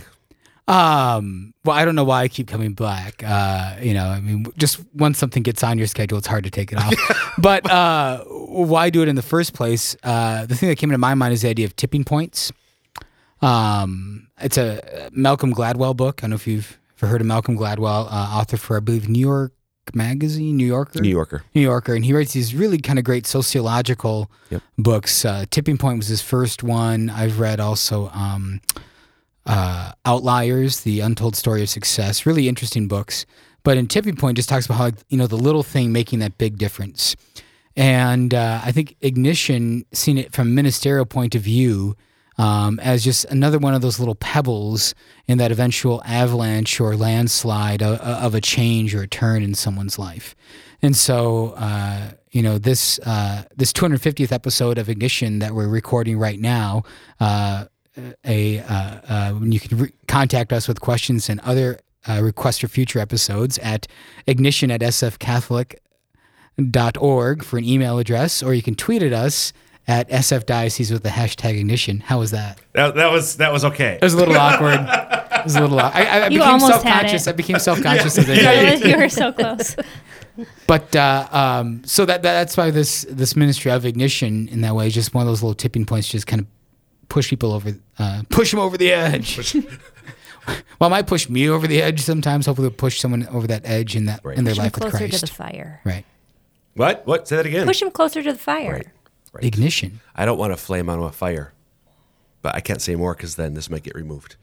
Um, 0.67 1.53
well, 1.63 1.75
I 1.75 1.85
don't 1.85 1.95
know 1.95 2.03
why 2.03 2.21
I 2.23 2.27
keep 2.27 2.47
coming 2.47 2.73
back. 2.73 3.23
Uh, 3.23 3.75
you 3.81 3.93
know, 3.93 4.05
I 4.07 4.19
mean, 4.19 4.47
just 4.57 4.79
once 4.95 5.17
something 5.17 5.43
gets 5.43 5.63
on 5.63 5.77
your 5.77 5.87
schedule, 5.87 6.17
it's 6.17 6.27
hard 6.27 6.43
to 6.45 6.49
take 6.49 6.71
it 6.71 6.79
off. 6.79 6.93
but 7.37 7.69
uh, 7.69 8.23
why 8.25 8.89
do 8.89 9.01
it 9.03 9.07
in 9.07 9.15
the 9.15 9.21
first 9.21 9.53
place? 9.53 9.95
Uh, 10.03 10.45
the 10.45 10.55
thing 10.55 10.69
that 10.69 10.77
came 10.77 10.89
into 10.89 10.97
my 10.97 11.13
mind 11.13 11.33
is 11.33 11.43
the 11.43 11.49
idea 11.49 11.65
of 11.65 11.75
tipping 11.75 12.03
points. 12.03 12.51
Um, 13.41 14.27
it's 14.41 14.57
a 14.57 15.09
Malcolm 15.11 15.53
Gladwell 15.53 15.95
book. 15.95 16.21
I 16.21 16.23
don't 16.23 16.31
know 16.31 16.35
if 16.35 16.47
you've 16.47 16.79
ever 16.99 17.11
heard 17.11 17.21
of 17.21 17.27
Malcolm 17.27 17.57
Gladwell, 17.57 18.07
uh, 18.07 18.09
author 18.39 18.57
for, 18.57 18.77
I 18.77 18.79
believe, 18.79 19.07
New 19.07 19.19
York 19.19 19.51
Magazine, 19.93 20.57
New 20.57 20.65
Yorker, 20.65 20.99
New 20.99 21.09
Yorker. 21.09 21.43
New 21.53 21.61
Yorker, 21.61 21.93
and 21.93 22.03
he 22.03 22.11
writes 22.11 22.33
these 22.33 22.55
really 22.55 22.79
kind 22.79 22.97
of 22.97 23.05
great 23.05 23.27
sociological 23.27 24.31
Yep. 24.49 24.63
books. 24.79 25.23
Uh, 25.25 25.45
Tipping 25.51 25.77
Point 25.77 25.97
was 25.97 26.07
his 26.07 26.23
first 26.23 26.63
one. 26.63 27.09
I've 27.11 27.39
read 27.39 27.59
also 27.59 28.09
um, 28.09 28.61
uh, 29.45 29.91
Outliers, 30.05 30.81
The 30.81 30.99
Untold 31.01 31.35
Story 31.35 31.61
of 31.61 31.69
Success. 31.69 32.25
Really 32.25 32.47
interesting 32.47 32.87
books. 32.87 33.25
But 33.63 33.77
in 33.77 33.87
Tipping 33.87 34.15
Point, 34.15 34.37
just 34.37 34.49
talks 34.49 34.65
about 34.65 34.77
how 34.77 34.91
you 35.09 35.17
know 35.17 35.27
the 35.27 35.37
little 35.37 35.63
thing 35.63 35.91
making 35.91 36.19
that 36.19 36.37
big 36.37 36.57
difference. 36.57 37.15
And 37.75 38.33
uh, 38.33 38.61
I 38.63 38.71
think 38.71 38.95
Ignition, 39.01 39.85
seen 39.91 40.17
it 40.17 40.31
from 40.31 40.47
a 40.47 40.51
ministerial 40.51 41.05
point 41.05 41.35
of 41.35 41.41
view, 41.41 41.95
um, 42.37 42.79
as 42.79 43.03
just 43.03 43.25
another 43.25 43.57
one 43.57 43.73
of 43.73 43.81
those 43.81 43.99
little 43.99 44.15
pebbles 44.15 44.93
in 45.27 45.37
that 45.37 45.51
eventual 45.51 46.01
avalanche 46.05 46.79
or 46.79 46.95
landslide 46.95 47.81
of, 47.81 47.99
of 47.99 48.35
a 48.35 48.41
change 48.41 48.93
or 48.93 49.03
a 49.03 49.07
turn 49.07 49.41
in 49.43 49.55
someone's 49.55 49.97
life. 49.97 50.35
And 50.81 50.95
so, 50.95 51.53
uh, 51.57 52.11
you 52.31 52.41
know, 52.41 52.57
this 52.57 52.99
uh, 52.99 53.43
this 53.55 53.73
250th 53.73 54.31
episode 54.31 54.77
of 54.77 54.89
Ignition 54.89 55.39
that 55.39 55.53
we're 55.53 55.67
recording 55.67 56.17
right 56.17 56.39
now, 56.39 56.83
uh, 57.19 57.65
a 58.25 58.59
uh, 58.59 58.73
uh, 59.07 59.39
you 59.41 59.59
can 59.59 59.77
re- 59.77 59.91
contact 60.07 60.51
us 60.53 60.67
with 60.67 60.81
questions 60.81 61.29
and 61.29 61.39
other 61.41 61.79
uh, 62.07 62.19
requests 62.21 62.59
for 62.59 62.67
future 62.67 62.99
episodes 62.99 63.57
at 63.59 63.87
ignition 64.27 64.69
at 64.71 64.81
sfcatholic 64.81 65.75
dot 66.71 66.97
org 66.97 67.43
for 67.43 67.57
an 67.57 67.65
email 67.65 67.99
address, 67.99 68.41
or 68.43 68.53
you 68.53 68.61
can 68.61 68.75
tweet 68.75 69.01
at 69.03 69.13
us 69.13 69.53
at 69.87 70.09
sfdiocese 70.09 70.91
with 70.91 71.03
the 71.03 71.09
hashtag 71.09 71.57
ignition. 71.59 71.99
How 71.99 72.19
was 72.19 72.31
that? 72.31 72.59
That, 72.73 72.95
that 72.95 73.11
was 73.11 73.37
that 73.37 73.51
was 73.51 73.63
okay. 73.65 73.95
It 73.95 74.03
was 74.03 74.13
a 74.13 74.17
little 74.17 74.37
awkward. 74.37 74.79
It 75.35 75.49
was 75.49 75.55
a 75.57 75.61
little. 75.61 75.79
I, 75.79 75.91
I, 75.91 76.01
I 76.21 76.23
You 76.29 76.39
became 76.39 76.53
almost 76.53 76.71
had 76.71 76.81
self-conscious. 76.81 77.27
it. 77.27 77.29
I 77.29 77.33
became 77.33 77.59
self-conscious 77.59 78.17
of 78.17 78.27
you, 78.29 78.33
it. 78.37 78.81
were, 78.81 78.87
you 78.87 78.97
were 78.97 79.09
so 79.09 79.31
close. 79.31 79.75
But 80.65 80.95
uh, 80.95 81.27
um, 81.31 81.83
so 81.85 82.03
that, 82.05 82.23
that 82.23 82.33
that's 82.33 82.57
why 82.57 82.71
this 82.71 83.05
this 83.09 83.35
ministry 83.35 83.71
of 83.71 83.85
ignition 83.85 84.47
in 84.49 84.61
that 84.61 84.75
way 84.75 84.87
is 84.87 84.93
just 84.95 85.13
one 85.13 85.21
of 85.21 85.27
those 85.27 85.43
little 85.43 85.53
tipping 85.53 85.85
points, 85.85 86.07
just 86.09 86.25
kind 86.25 86.41
of 86.41 86.47
push 87.09 87.29
people 87.29 87.51
over, 87.53 87.73
uh, 87.99 88.23
push 88.29 88.51
them 88.51 88.59
over 88.59 88.77
the 88.77 88.91
edge. 88.91 89.55
well, 90.79 90.87
it 90.87 90.89
might 90.89 91.07
push 91.07 91.29
me 91.29 91.49
over 91.49 91.67
the 91.67 91.81
edge 91.81 92.01
sometimes. 92.01 92.45
Hopefully, 92.45 92.67
it'll 92.67 92.77
push 92.77 92.99
someone 92.99 93.27
over 93.27 93.47
that 93.47 93.61
edge 93.65 93.95
in 93.95 94.05
that 94.05 94.21
Right. 94.23 94.37
in 94.37 94.43
their 94.43 94.53
Push 94.53 94.59
'em 94.59 94.63
life 94.65 94.73
with 94.75 94.81
closer 94.83 94.97
Christ. 94.97 95.13
to 95.13 95.21
the 95.21 95.27
fire. 95.27 95.81
right. 95.83 96.05
What? 96.75 97.07
What? 97.07 97.27
Say 97.27 97.37
that 97.37 97.45
again. 97.45 97.65
Push 97.65 97.79
them 97.79 97.91
closer 97.91 98.21
to 98.21 98.33
the 98.33 98.37
fire. 98.37 98.81
Right. 99.33 99.43
Ignition. 99.43 99.99
I 100.15 100.25
don't 100.25 100.37
want 100.37 100.53
to 100.53 100.57
flame 100.57 100.89
on 100.89 101.01
a 101.01 101.11
fire, 101.11 101.53
but 102.41 102.55
I 102.55 102.59
can't 102.61 102.81
say 102.81 102.95
more 102.95 103.13
because 103.13 103.35
then 103.35 103.53
this 103.53 103.69
might 103.69 103.83
get 103.83 103.95
removed. 103.95 104.35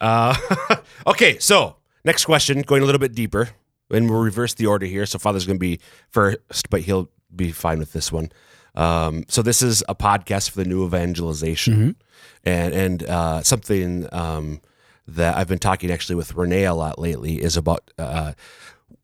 Uh, 0.00 0.34
okay, 1.06 1.38
so 1.38 1.76
next 2.04 2.24
question, 2.24 2.62
going 2.62 2.82
a 2.82 2.86
little 2.86 2.98
bit 2.98 3.14
deeper, 3.14 3.50
and 3.90 4.08
we'll 4.10 4.20
reverse 4.20 4.54
the 4.54 4.66
order 4.66 4.86
here. 4.86 5.04
So 5.06 5.18
Father's 5.18 5.46
going 5.46 5.56
to 5.58 5.60
be 5.60 5.78
first, 6.10 6.68
but 6.70 6.80
he'll 6.82 7.10
be 7.34 7.52
fine 7.52 7.78
with 7.78 7.92
this 7.92 8.10
one. 8.10 8.30
Um, 8.74 9.24
so 9.28 9.42
this 9.42 9.62
is 9.62 9.82
a 9.88 9.94
podcast 9.94 10.50
for 10.50 10.62
the 10.62 10.68
new 10.68 10.84
evangelization, 10.86 11.96
and 12.44 12.74
and 12.74 13.02
uh, 13.04 13.42
something 13.42 14.06
um, 14.12 14.60
that 15.08 15.36
I've 15.36 15.48
been 15.48 15.58
talking 15.58 15.90
actually 15.90 16.16
with 16.16 16.34
Renee 16.34 16.64
a 16.64 16.74
lot 16.74 16.98
lately 16.98 17.42
is 17.42 17.56
about 17.56 17.90
uh, 17.98 18.32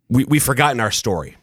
we 0.08 0.24
we've 0.24 0.42
forgotten 0.42 0.80
our 0.80 0.90
story 0.92 1.36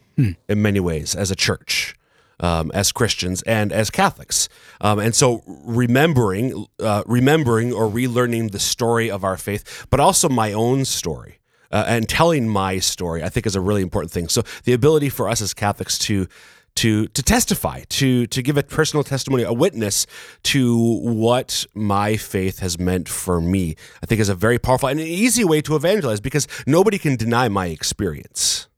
in 0.48 0.62
many 0.62 0.80
ways 0.80 1.14
as 1.16 1.30
a 1.30 1.36
church, 1.36 1.96
um, 2.40 2.70
as 2.72 2.92
Christians, 2.92 3.42
and 3.42 3.72
as 3.72 3.90
Catholics. 3.90 4.48
Um, 4.80 5.00
and 5.00 5.14
so 5.14 5.42
remembering, 5.46 6.66
uh, 6.78 7.02
remembering 7.06 7.72
or 7.72 7.88
relearning 7.88 8.52
the 8.52 8.60
story 8.60 9.10
of 9.10 9.24
our 9.24 9.36
faith, 9.36 9.86
but 9.90 10.00
also 10.00 10.28
my 10.28 10.52
own 10.52 10.84
story. 10.84 11.38
Uh, 11.72 11.84
and 11.88 12.08
telling 12.08 12.48
my 12.48 12.78
story, 12.78 13.24
I 13.24 13.28
think, 13.28 13.46
is 13.46 13.56
a 13.56 13.60
really 13.60 13.82
important 13.82 14.12
thing. 14.12 14.28
So 14.28 14.44
the 14.62 14.74
ability 14.74 15.08
for 15.08 15.28
us 15.28 15.40
as 15.40 15.52
Catholics 15.52 15.98
to 16.00 16.28
to 16.76 17.06
to 17.08 17.22
testify, 17.22 17.82
to 17.88 18.26
to 18.26 18.42
give 18.42 18.56
a 18.56 18.62
personal 18.62 19.04
testimony, 19.04 19.42
a 19.42 19.52
witness 19.52 20.06
to 20.44 20.76
what 21.02 21.66
my 21.74 22.16
faith 22.16 22.58
has 22.58 22.78
meant 22.78 23.08
for 23.08 23.40
me, 23.40 23.76
I 24.02 24.06
think 24.06 24.20
is 24.20 24.28
a 24.28 24.34
very 24.34 24.58
powerful 24.58 24.88
and 24.88 25.00
an 25.00 25.06
easy 25.06 25.44
way 25.44 25.60
to 25.62 25.76
evangelize 25.76 26.20
because 26.20 26.48
nobody 26.66 26.98
can 26.98 27.16
deny 27.16 27.48
my 27.48 27.66
experience. 27.66 28.68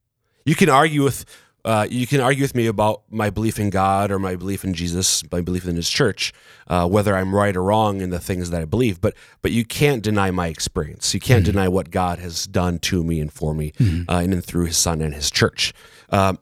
You 0.44 0.54
can 0.54 0.68
argue 0.68 1.02
with 1.04 1.24
uh, 1.64 1.84
you 1.90 2.06
can 2.06 2.20
argue 2.20 2.44
with 2.44 2.54
me 2.54 2.68
about 2.68 3.02
my 3.10 3.28
belief 3.28 3.58
in 3.58 3.70
God 3.70 4.12
or 4.12 4.20
my 4.20 4.36
belief 4.36 4.62
in 4.62 4.72
Jesus, 4.72 5.24
my 5.32 5.40
belief 5.40 5.66
in 5.66 5.74
His 5.74 5.90
church, 5.90 6.32
uh, 6.68 6.86
whether 6.88 7.16
I'm 7.16 7.34
right 7.34 7.56
or 7.56 7.62
wrong 7.64 8.00
in 8.00 8.10
the 8.10 8.20
things 8.20 8.50
that 8.50 8.62
I 8.62 8.64
believe. 8.66 9.00
But 9.00 9.14
but 9.42 9.50
you 9.50 9.64
can't 9.64 10.00
deny 10.00 10.30
my 10.30 10.46
experience. 10.46 11.12
You 11.12 11.18
can't 11.18 11.44
deny 11.44 11.66
what 11.66 11.90
God 11.90 12.20
has 12.20 12.46
done 12.46 12.78
to 12.80 13.02
me 13.02 13.20
and 13.20 13.32
for 13.32 13.52
me, 13.52 13.72
uh, 14.08 14.18
and 14.18 14.44
through 14.44 14.66
His 14.66 14.76
Son 14.76 15.00
and 15.00 15.12
His 15.12 15.28
church. 15.28 15.72
Um, 16.10 16.38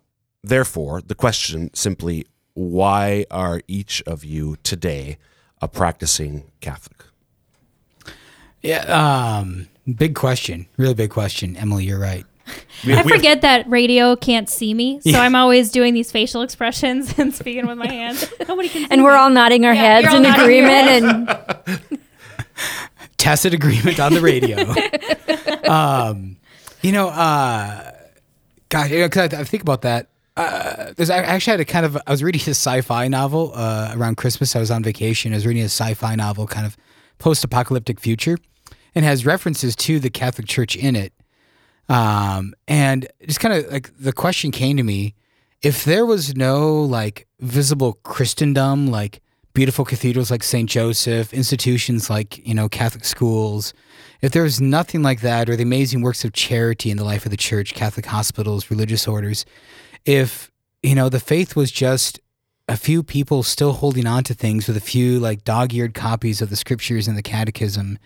therefore, 0.49 1.01
the 1.01 1.15
question 1.15 1.71
simply: 1.75 2.27
Why 2.55 3.27
are 3.31 3.63
each 3.67 4.03
of 4.07 4.25
you 4.25 4.57
today 4.63 5.19
a 5.63 5.69
practicing 5.69 6.45
Catholic? 6.61 7.03
Yeah. 8.63 9.39
Um, 9.39 9.69
big 9.93 10.15
question. 10.15 10.67
Really 10.77 10.95
big 10.95 11.11
question. 11.11 11.57
Emily, 11.57 11.85
you're 11.85 11.99
right. 11.99 12.25
We- 12.87 12.93
I 12.95 13.03
we 13.03 13.03
have- 13.03 13.07
forget 13.07 13.41
that 13.43 13.69
radio 13.69 14.17
can't 14.17 14.49
see 14.49 14.73
me, 14.75 15.01
so 15.01 15.19
I'm 15.19 15.35
always 15.35 15.71
doing 15.71 15.93
these 15.95 16.11
facial 16.13 16.43
expressions 16.43 17.15
and 17.19 17.35
speaking 17.35 17.67
with 17.67 17.79
my 17.79 17.87
hands. 17.89 18.25
Nobody 18.49 18.69
can 18.69 18.83
see 18.83 18.89
And 18.91 19.03
we're 19.05 19.13
me. 19.13 19.19
all 19.19 19.31
nodding 19.31 19.65
our 19.67 19.75
Yeah, 19.75 20.01
heads 20.01 20.15
in 20.15 20.23
nodding 20.23 20.35
your 20.35 20.43
agreement. 20.45 21.29
And 21.79 21.99
tacit 23.17 23.55
agreement 23.55 23.99
on 24.01 24.13
the 24.15 24.21
radio. 24.21 24.59
um, 25.71 26.37
you 26.83 26.93
know, 26.93 27.09
uh, 27.09 27.91
God, 28.69 28.91
you 28.91 28.99
know, 29.01 29.09
'cause 29.09 29.33
I, 29.33 29.41
I 29.41 29.45
think 29.45 29.63
about 29.63 29.83
that. 29.83 30.09
Uh, 30.37 30.93
there's 30.97 31.11
I 31.11 31.19
actually 31.19 31.53
had 31.53 31.61
a 31.61 31.65
kind 31.65 31.87
of 31.87 31.97
I 32.07 32.11
was 32.11 32.23
reading 32.23 32.41
his 32.41 32.59
sci-fi 32.59 33.09
novel 33.09 33.53
uh, 33.55 33.93
around 33.95 34.17
Christmas. 34.17 34.57
I 34.57 34.61
was 34.61 34.71
on 34.71 34.83
vacation. 34.83 35.33
I 35.33 35.37
was 35.37 35.47
reading 35.47 35.63
a 35.63 35.67
sci-fi 35.67 36.17
novel, 36.17 36.47
kind 36.47 36.67
of 36.67 36.77
post-apocalyptic 37.19 38.01
future, 38.01 38.37
and 38.95 39.05
has 39.05 39.25
references 39.25 39.77
to 39.77 40.01
the 40.01 40.11
Catholic 40.11 40.49
Church 40.49 40.75
in 40.77 40.97
it. 40.97 41.13
Um, 41.89 42.55
and 42.67 43.07
just 43.27 43.41
kind 43.41 43.55
of 43.55 43.71
like 43.71 43.97
the 43.97 44.13
question 44.13 44.51
came 44.51 44.77
to 44.77 44.83
me: 44.83 45.15
if 45.63 45.85
there 45.85 46.05
was 46.05 46.35
no 46.35 46.83
like 46.83 47.29
visible 47.41 47.95
Christendom, 48.03 48.89
like 48.89 49.21
beautiful 49.55 49.85
cathedrals 49.85 50.31
like 50.33 50.43
St. 50.43 50.69
Joseph, 50.69 51.33
institutions 51.33 52.11
like, 52.11 52.45
you 52.47 52.55
know, 52.55 52.69
Catholic 52.69 53.05
schools, 53.05 53.73
if 54.21 54.33
there 54.33 54.43
was 54.43 54.61
nothing 54.61 55.03
like 55.03 55.21
that, 55.21 55.49
or 55.49 55.55
the 55.55 55.63
amazing 55.63 56.03
works 56.03 56.25
of 56.25 56.33
charity 56.33 56.91
in 56.91 56.97
the 56.97 57.05
life 57.05 57.25
of 57.25 57.31
the 57.31 57.37
church, 57.37 57.73
Catholic 57.73 58.07
hospitals, 58.07 58.69
religious 58.69 59.07
orders, 59.07 59.47
if, 60.05 60.51
you 60.83 60.95
know, 60.95 61.09
the 61.09 61.21
faith 61.21 61.57
was 61.57 61.71
just 61.71 62.21
a 62.69 62.77
few 62.77 63.03
people 63.03 63.43
still 63.43 63.73
holding 63.73 64.07
on 64.07 64.25
to 64.25 64.35
things 64.35 64.67
with 64.67 64.77
a 64.77 64.81
few 64.81 65.21
like 65.21 65.45
dog 65.45 65.75
eared 65.75 65.95
copies 65.95 66.41
of 66.41 66.51
the 66.51 66.57
scriptures 66.57 67.07
and 67.07 67.17
the 67.17 67.23
catechism, 67.23 67.99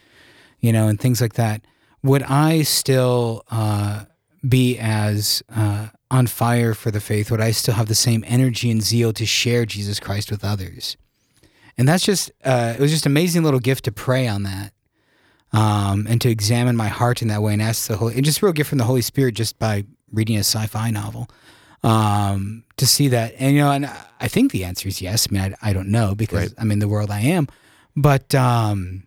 you 0.61 0.73
know, 0.73 0.89
and 0.89 1.01
things 1.01 1.21
like 1.21 1.35
that, 1.35 1.63
would 2.03 2.23
I 2.25 2.63
still 2.63 3.45
uh, 3.51 4.05
be 4.47 4.79
as 4.79 5.43
uh, 5.55 5.89
on 6.11 6.27
fire 6.27 6.75
for 6.75 6.91
the 6.91 7.01
faith? 7.01 7.31
Would 7.31 7.41
I 7.41 7.53
still 7.53 7.75
have 7.75 7.89
the 7.89 7.95
same 7.95 8.25
energy 8.27 8.71
and 8.71 8.83
zeal 8.83 9.13
to 9.13 9.27
share 9.27 9.65
Jesus 9.65 10.01
Christ 10.01 10.31
with 10.31 10.45
others? 10.45 10.97
And 11.77 11.89
that's 11.89 12.05
just, 12.05 12.33
uh, 12.45 12.75
it 12.77 12.81
was 12.81 12.91
just 12.91 13.07
an 13.07 13.13
amazing 13.13 13.45
little 13.45 13.61
gift 13.61 13.85
to 13.85 13.93
pray 13.93 14.27
on 14.27 14.43
that 14.43 14.73
um, 15.53 16.07
and 16.09 16.21
to 16.21 16.29
examine 16.29 16.77
my 16.77 16.89
heart 16.89 17.23
in 17.23 17.29
that 17.29 17.43
way 17.43 17.53
and 17.53 17.63
ask 17.63 17.87
the 17.87 17.97
Holy, 17.97 18.17
and 18.17 18.25
just 18.25 18.43
real 18.43 18.53
gift 18.53 18.69
from 18.69 18.79
the 18.79 18.85
Holy 18.85 19.03
Spirit 19.03 19.35
just 19.35 19.59
by 19.59 19.85
reading 20.13 20.37
a 20.37 20.41
sci 20.41 20.67
fi 20.67 20.91
novel 20.91 21.29
um, 21.83 22.65
to 22.77 22.87
see 22.87 23.09
that. 23.09 23.35
And, 23.39 23.55
you 23.55 23.63
know, 23.63 23.71
and 23.71 23.91
I 24.21 24.29
think 24.29 24.53
the 24.53 24.65
answer 24.65 24.89
is 24.89 25.01
yes. 25.01 25.29
I 25.31 25.33
mean, 25.35 25.43
I, 25.63 25.71
I 25.71 25.73
don't 25.73 25.89
know 25.89 26.15
because 26.15 26.51
Right. 26.51 26.55
I'm 26.59 26.71
in 26.71 26.79
the 26.79 26.89
world 26.89 27.11
I 27.11 27.21
am. 27.21 27.49
But 27.97 28.35
um, 28.35 29.05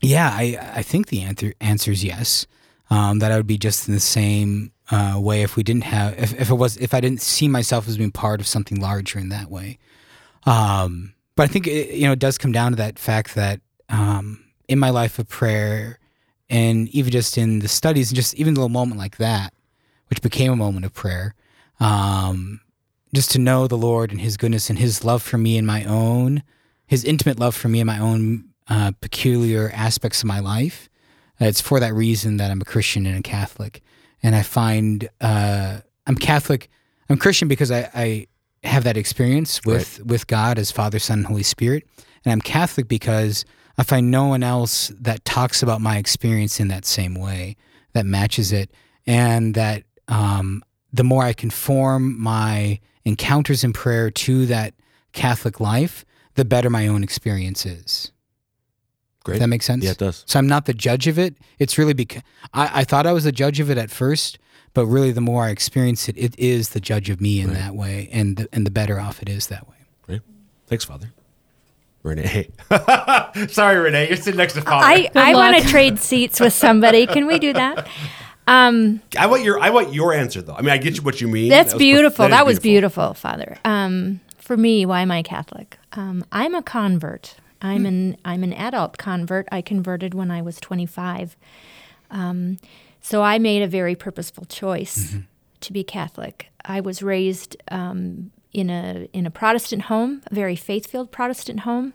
yeah, 0.00 0.30
I, 0.32 0.58
I 0.74 0.82
think 0.82 1.08
the 1.08 1.22
answer, 1.22 1.54
answer 1.60 1.90
is 1.90 2.04
yes. 2.04 2.46
Um, 2.88 3.18
that 3.18 3.32
I 3.32 3.36
would 3.36 3.48
be 3.48 3.58
just 3.58 3.88
in 3.88 3.94
the 3.94 4.00
same 4.00 4.70
uh, 4.92 5.16
way 5.18 5.42
if 5.42 5.56
we 5.56 5.64
didn't 5.64 5.82
have, 5.84 6.16
if, 6.16 6.40
if 6.40 6.50
it 6.50 6.54
was, 6.54 6.76
if 6.76 6.94
I 6.94 7.00
didn't 7.00 7.20
see 7.20 7.48
myself 7.48 7.88
as 7.88 7.96
being 7.98 8.12
part 8.12 8.40
of 8.40 8.46
something 8.46 8.80
larger 8.80 9.18
in 9.18 9.28
that 9.30 9.50
way. 9.50 9.78
Um, 10.44 11.14
but 11.34 11.42
I 11.42 11.46
think 11.48 11.66
it, 11.66 11.90
you 11.96 12.06
know 12.06 12.12
it 12.12 12.20
does 12.20 12.38
come 12.38 12.52
down 12.52 12.70
to 12.70 12.76
that 12.76 13.00
fact 13.00 13.34
that 13.34 13.60
um, 13.88 14.44
in 14.68 14.78
my 14.78 14.90
life 14.90 15.18
of 15.18 15.28
prayer, 15.28 15.98
and 16.48 16.88
even 16.90 17.10
just 17.10 17.36
in 17.36 17.58
the 17.58 17.66
studies, 17.66 18.10
and 18.10 18.16
just 18.16 18.34
even 18.36 18.54
a 18.54 18.56
little 18.56 18.68
moment 18.68 18.98
like 19.00 19.16
that, 19.16 19.52
which 20.08 20.22
became 20.22 20.52
a 20.52 20.56
moment 20.56 20.86
of 20.86 20.94
prayer, 20.94 21.34
um, 21.80 22.60
just 23.14 23.30
to 23.32 23.38
know 23.38 23.66
the 23.66 23.78
Lord 23.78 24.10
and 24.10 24.20
His 24.20 24.36
goodness 24.36 24.70
and 24.70 24.78
His 24.78 25.04
love 25.04 25.22
for 25.22 25.38
me 25.38 25.56
and 25.58 25.66
my 25.66 25.84
own, 25.84 26.42
His 26.86 27.04
intimate 27.04 27.38
love 27.38 27.54
for 27.54 27.68
me 27.68 27.80
and 27.80 27.86
my 27.86 27.98
own 27.98 28.50
uh, 28.68 28.92
peculiar 29.00 29.70
aspects 29.74 30.22
of 30.22 30.26
my 30.26 30.40
life. 30.40 30.88
It's 31.38 31.60
for 31.60 31.80
that 31.80 31.94
reason 31.94 32.38
that 32.38 32.50
I'm 32.50 32.60
a 32.60 32.64
Christian 32.64 33.06
and 33.06 33.18
a 33.18 33.22
Catholic, 33.22 33.82
and 34.22 34.34
I 34.34 34.42
find 34.42 35.08
uh, 35.20 35.80
I'm 36.06 36.16
Catholic. 36.16 36.68
I'm 37.08 37.18
Christian 37.18 37.46
because 37.46 37.70
I, 37.70 37.90
I 37.94 38.26
have 38.64 38.84
that 38.84 38.96
experience 38.96 39.60
with 39.64 40.02
with 40.04 40.26
God 40.26 40.58
as 40.58 40.70
Father, 40.70 40.98
Son, 40.98 41.18
and 41.18 41.26
Holy 41.26 41.42
Spirit, 41.42 41.86
and 42.24 42.32
I'm 42.32 42.40
Catholic 42.40 42.88
because 42.88 43.44
I 43.78 43.82
find 43.82 44.10
no 44.10 44.26
one 44.26 44.42
else 44.42 44.90
that 44.98 45.24
talks 45.24 45.62
about 45.62 45.80
my 45.80 45.98
experience 45.98 46.58
in 46.58 46.68
that 46.68 46.86
same 46.86 47.14
way, 47.14 47.56
that 47.92 48.06
matches 48.06 48.50
it, 48.50 48.70
and 49.06 49.54
that 49.54 49.84
um, 50.08 50.62
the 50.92 51.04
more 51.04 51.22
I 51.22 51.32
conform 51.32 52.20
my 52.20 52.80
encounters 53.04 53.64
in 53.64 53.72
prayer 53.72 54.10
to 54.10 54.46
that 54.46 54.74
Catholic 55.12 55.60
life, 55.60 56.04
the 56.34 56.44
better 56.44 56.70
my 56.70 56.86
own 56.86 57.02
experience 57.02 57.64
is. 57.64 58.12
Great. 59.24 59.34
Does 59.34 59.40
that 59.40 59.48
makes 59.48 59.64
sense? 59.64 59.84
Yeah, 59.84 59.90
it 59.92 59.98
does. 59.98 60.22
So 60.26 60.38
I'm 60.38 60.46
not 60.46 60.66
the 60.66 60.74
judge 60.74 61.08
of 61.08 61.18
it. 61.18 61.36
It's 61.58 61.78
really 61.78 61.94
because 61.94 62.22
I, 62.54 62.80
I 62.80 62.84
thought 62.84 63.06
I 63.06 63.12
was 63.12 63.24
the 63.24 63.32
judge 63.32 63.58
of 63.58 63.70
it 63.70 63.78
at 63.78 63.90
first, 63.90 64.38
but 64.72 64.86
really 64.86 65.10
the 65.10 65.20
more 65.20 65.44
I 65.44 65.50
experience 65.50 66.08
it, 66.08 66.16
it 66.16 66.38
is 66.38 66.70
the 66.70 66.80
judge 66.80 67.10
of 67.10 67.20
me 67.20 67.40
in 67.40 67.52
that 67.54 67.74
way, 67.74 68.08
and 68.12 68.36
the, 68.36 68.48
and 68.52 68.64
the 68.64 68.70
better 68.70 69.00
off 69.00 69.20
it 69.22 69.28
is 69.28 69.48
that 69.48 69.68
way. 69.68 69.76
Right. 70.06 70.20
Thanks, 70.66 70.84
Father. 70.84 71.12
Renee. 72.04 72.50
Sorry, 73.48 73.76
Renee. 73.76 74.08
You're 74.08 74.16
sitting 74.16 74.38
next 74.38 74.52
to 74.52 74.62
Father. 74.62 74.86
I, 74.86 75.10
I 75.16 75.34
want 75.34 75.60
to 75.60 75.68
trade 75.68 75.98
seats 75.98 76.38
with 76.38 76.52
somebody. 76.52 77.06
Can 77.06 77.26
we 77.26 77.40
do 77.40 77.52
that? 77.52 77.88
Um, 78.46 79.02
I 79.18 79.26
want 79.26 79.42
your 79.42 79.58
I 79.60 79.70
want 79.70 79.92
your 79.92 80.12
answer 80.12 80.40
though. 80.40 80.54
I 80.54 80.60
mean, 80.62 80.70
I 80.70 80.78
get 80.78 80.96
you 80.96 81.02
what 81.02 81.20
you 81.20 81.28
mean. 81.28 81.48
That's 81.48 81.72
That 81.72 81.78
beautiful. 81.78 82.28
that 82.28 82.46
was 82.46 82.60
beautiful, 82.60 83.14
Father. 83.14 83.58
Um, 83.64 84.20
for 84.38 84.56
me, 84.56 84.86
why 84.86 85.00
am 85.02 85.10
I 85.10 85.22
Catholic? 85.22 85.78
Um, 85.94 86.24
I'm 86.30 86.54
a 86.54 86.62
convert. 86.62 87.36
I'm 87.60 87.84
an 87.86 88.16
I'm 88.24 88.44
an 88.44 88.52
adult 88.52 88.98
convert. 88.98 89.48
I 89.50 89.62
converted 89.62 90.14
when 90.14 90.30
I 90.30 90.42
was 90.42 90.60
25. 90.60 91.36
Um, 92.10 92.58
so 93.00 93.22
I 93.22 93.38
made 93.38 93.62
a 93.62 93.66
very 93.66 93.96
purposeful 93.96 94.44
choice 94.44 95.16
to 95.60 95.72
be 95.72 95.82
Catholic. 95.82 96.48
I 96.64 96.80
was 96.80 97.02
raised 97.02 97.56
um, 97.68 98.30
in 98.52 98.70
a 98.70 99.08
in 99.12 99.26
a 99.26 99.30
Protestant 99.30 99.82
home, 99.82 100.22
a 100.30 100.34
very 100.34 100.54
faith-filled 100.54 101.10
Protestant 101.10 101.60
home, 101.60 101.94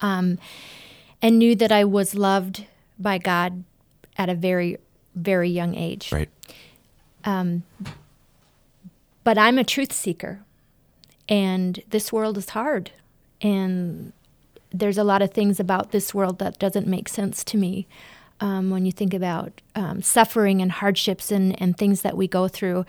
um, 0.00 0.38
and 1.20 1.38
knew 1.38 1.56
that 1.56 1.72
I 1.72 1.84
was 1.84 2.14
loved 2.14 2.66
by 2.98 3.18
God 3.18 3.64
at 4.16 4.28
a 4.28 4.34
very 4.34 4.76
very 5.20 5.48
young 5.50 5.74
age 5.74 6.10
Right. 6.12 6.28
but 9.24 9.38
I'm 9.38 9.58
a 9.58 9.64
truth 9.64 9.92
seeker, 9.92 10.40
and 11.28 11.80
this 11.90 12.12
world 12.12 12.38
is 12.38 12.50
hard, 12.50 12.90
and 13.40 14.12
there's 14.72 14.98
a 14.98 15.04
lot 15.04 15.22
of 15.22 15.32
things 15.32 15.60
about 15.60 15.90
this 15.90 16.14
world 16.14 16.38
that 16.38 16.58
doesn't 16.58 16.86
make 16.86 17.08
sense 17.08 17.44
to 17.44 17.56
me. 17.56 17.86
Um, 18.42 18.70
when 18.70 18.86
you 18.86 18.92
think 18.92 19.12
about 19.12 19.60
um, 19.74 20.00
suffering 20.00 20.62
and 20.62 20.72
hardships 20.72 21.30
and, 21.30 21.60
and 21.60 21.76
things 21.76 22.00
that 22.00 22.16
we 22.16 22.26
go 22.26 22.48
through, 22.48 22.86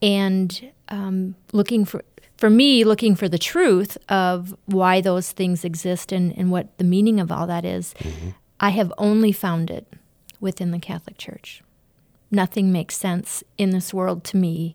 and 0.00 0.70
um, 0.88 1.34
looking 1.52 1.84
for 1.84 2.04
for 2.36 2.48
me 2.50 2.84
looking 2.84 3.14
for 3.16 3.28
the 3.28 3.38
truth 3.38 3.96
of 4.08 4.54
why 4.66 5.00
those 5.00 5.32
things 5.32 5.64
exist 5.64 6.12
and, 6.12 6.36
and 6.36 6.50
what 6.50 6.76
the 6.78 6.84
meaning 6.84 7.18
of 7.20 7.32
all 7.32 7.46
that 7.46 7.64
is, 7.64 7.94
I 8.60 8.70
have 8.70 8.92
only 8.98 9.32
found 9.32 9.70
it 9.70 9.86
within 10.40 10.70
the 10.70 10.78
Catholic 10.80 11.16
Church. 11.16 11.62
Nothing 12.34 12.72
makes 12.72 12.96
sense 12.96 13.44
in 13.56 13.70
this 13.70 13.94
world 13.94 14.24
to 14.24 14.36
me 14.36 14.74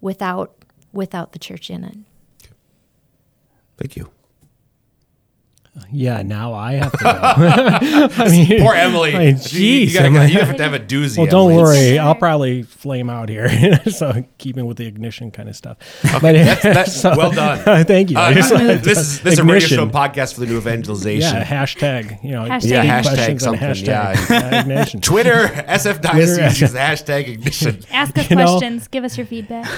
without 0.00 0.54
without 0.92 1.32
the 1.32 1.40
church 1.40 1.68
in 1.68 1.82
it. 1.82 1.96
Thank 3.76 3.96
you. 3.96 4.10
Yeah, 5.92 6.22
now 6.22 6.54
I 6.54 6.72
have 6.74 6.92
to 6.92 6.98
go. 6.98 7.10
I 8.24 8.28
mean, 8.30 8.60
Poor 8.62 8.74
Emily. 8.74 9.14
I 9.14 9.18
mean, 9.18 9.26
You- 9.50 9.60
you, 9.60 9.86
jeez, 9.88 9.94
gotta- 9.94 10.06
I'm 10.06 10.14
like- 10.14 10.32
you 10.32 10.38
have 10.40 10.56
to 10.56 10.62
have 10.62 10.74
a 10.74 10.78
doozy. 10.80 11.18
Well, 11.18 11.26
don't 11.26 11.50
Emily. 11.52 11.62
worry. 11.62 11.98
I'll 11.98 12.14
probably 12.14 12.62
flame 12.62 13.10
out 13.10 13.28
here. 13.28 13.48
so 13.90 14.24
keeping 14.38 14.66
with 14.66 14.76
the 14.76 14.86
ignition 14.86 15.30
kind 15.30 15.48
of 15.48 15.56
stuff. 15.56 15.78
But 16.20 16.32
That's, 16.32 16.62
that's 16.62 17.04
well 17.04 17.32
done. 17.32 17.84
thank 17.84 18.10
you. 18.10 18.18
Uh, 18.18 18.22
I 18.22 18.34
just 18.34 18.52
like 18.52 18.82
this 18.82 18.98
is 18.98 19.20
this 19.22 19.32
is 19.34 19.38
a 19.38 19.44
radio 19.44 19.66
show 19.68 19.86
podcast 19.88 20.34
for 20.34 20.40
the 20.40 20.46
new 20.46 20.56
evangelization. 20.58 21.20
Yeah, 21.36 21.44
hashtag. 21.44 22.22
You 22.22 22.32
know, 22.32 22.42
Hashtag 22.44 22.70
Yeah, 22.70 23.02
hashtag 23.02 23.40
something, 23.40 23.60
hashtag 23.68 24.28
yeah. 24.30 24.60
ignition. 24.60 25.00
Twitter 25.00 25.46
SF 25.48 26.00
Diocese 26.00 26.62
is 26.62 26.72
hashtag 26.74 27.28
ignition. 27.28 27.80
Ask 27.90 28.16
us 28.18 28.30
You 28.30 28.36
know- 28.36 28.58
questions. 28.58 28.88
Give 28.88 29.04
us 29.04 29.16
your 29.16 29.26
feedback. 29.26 29.68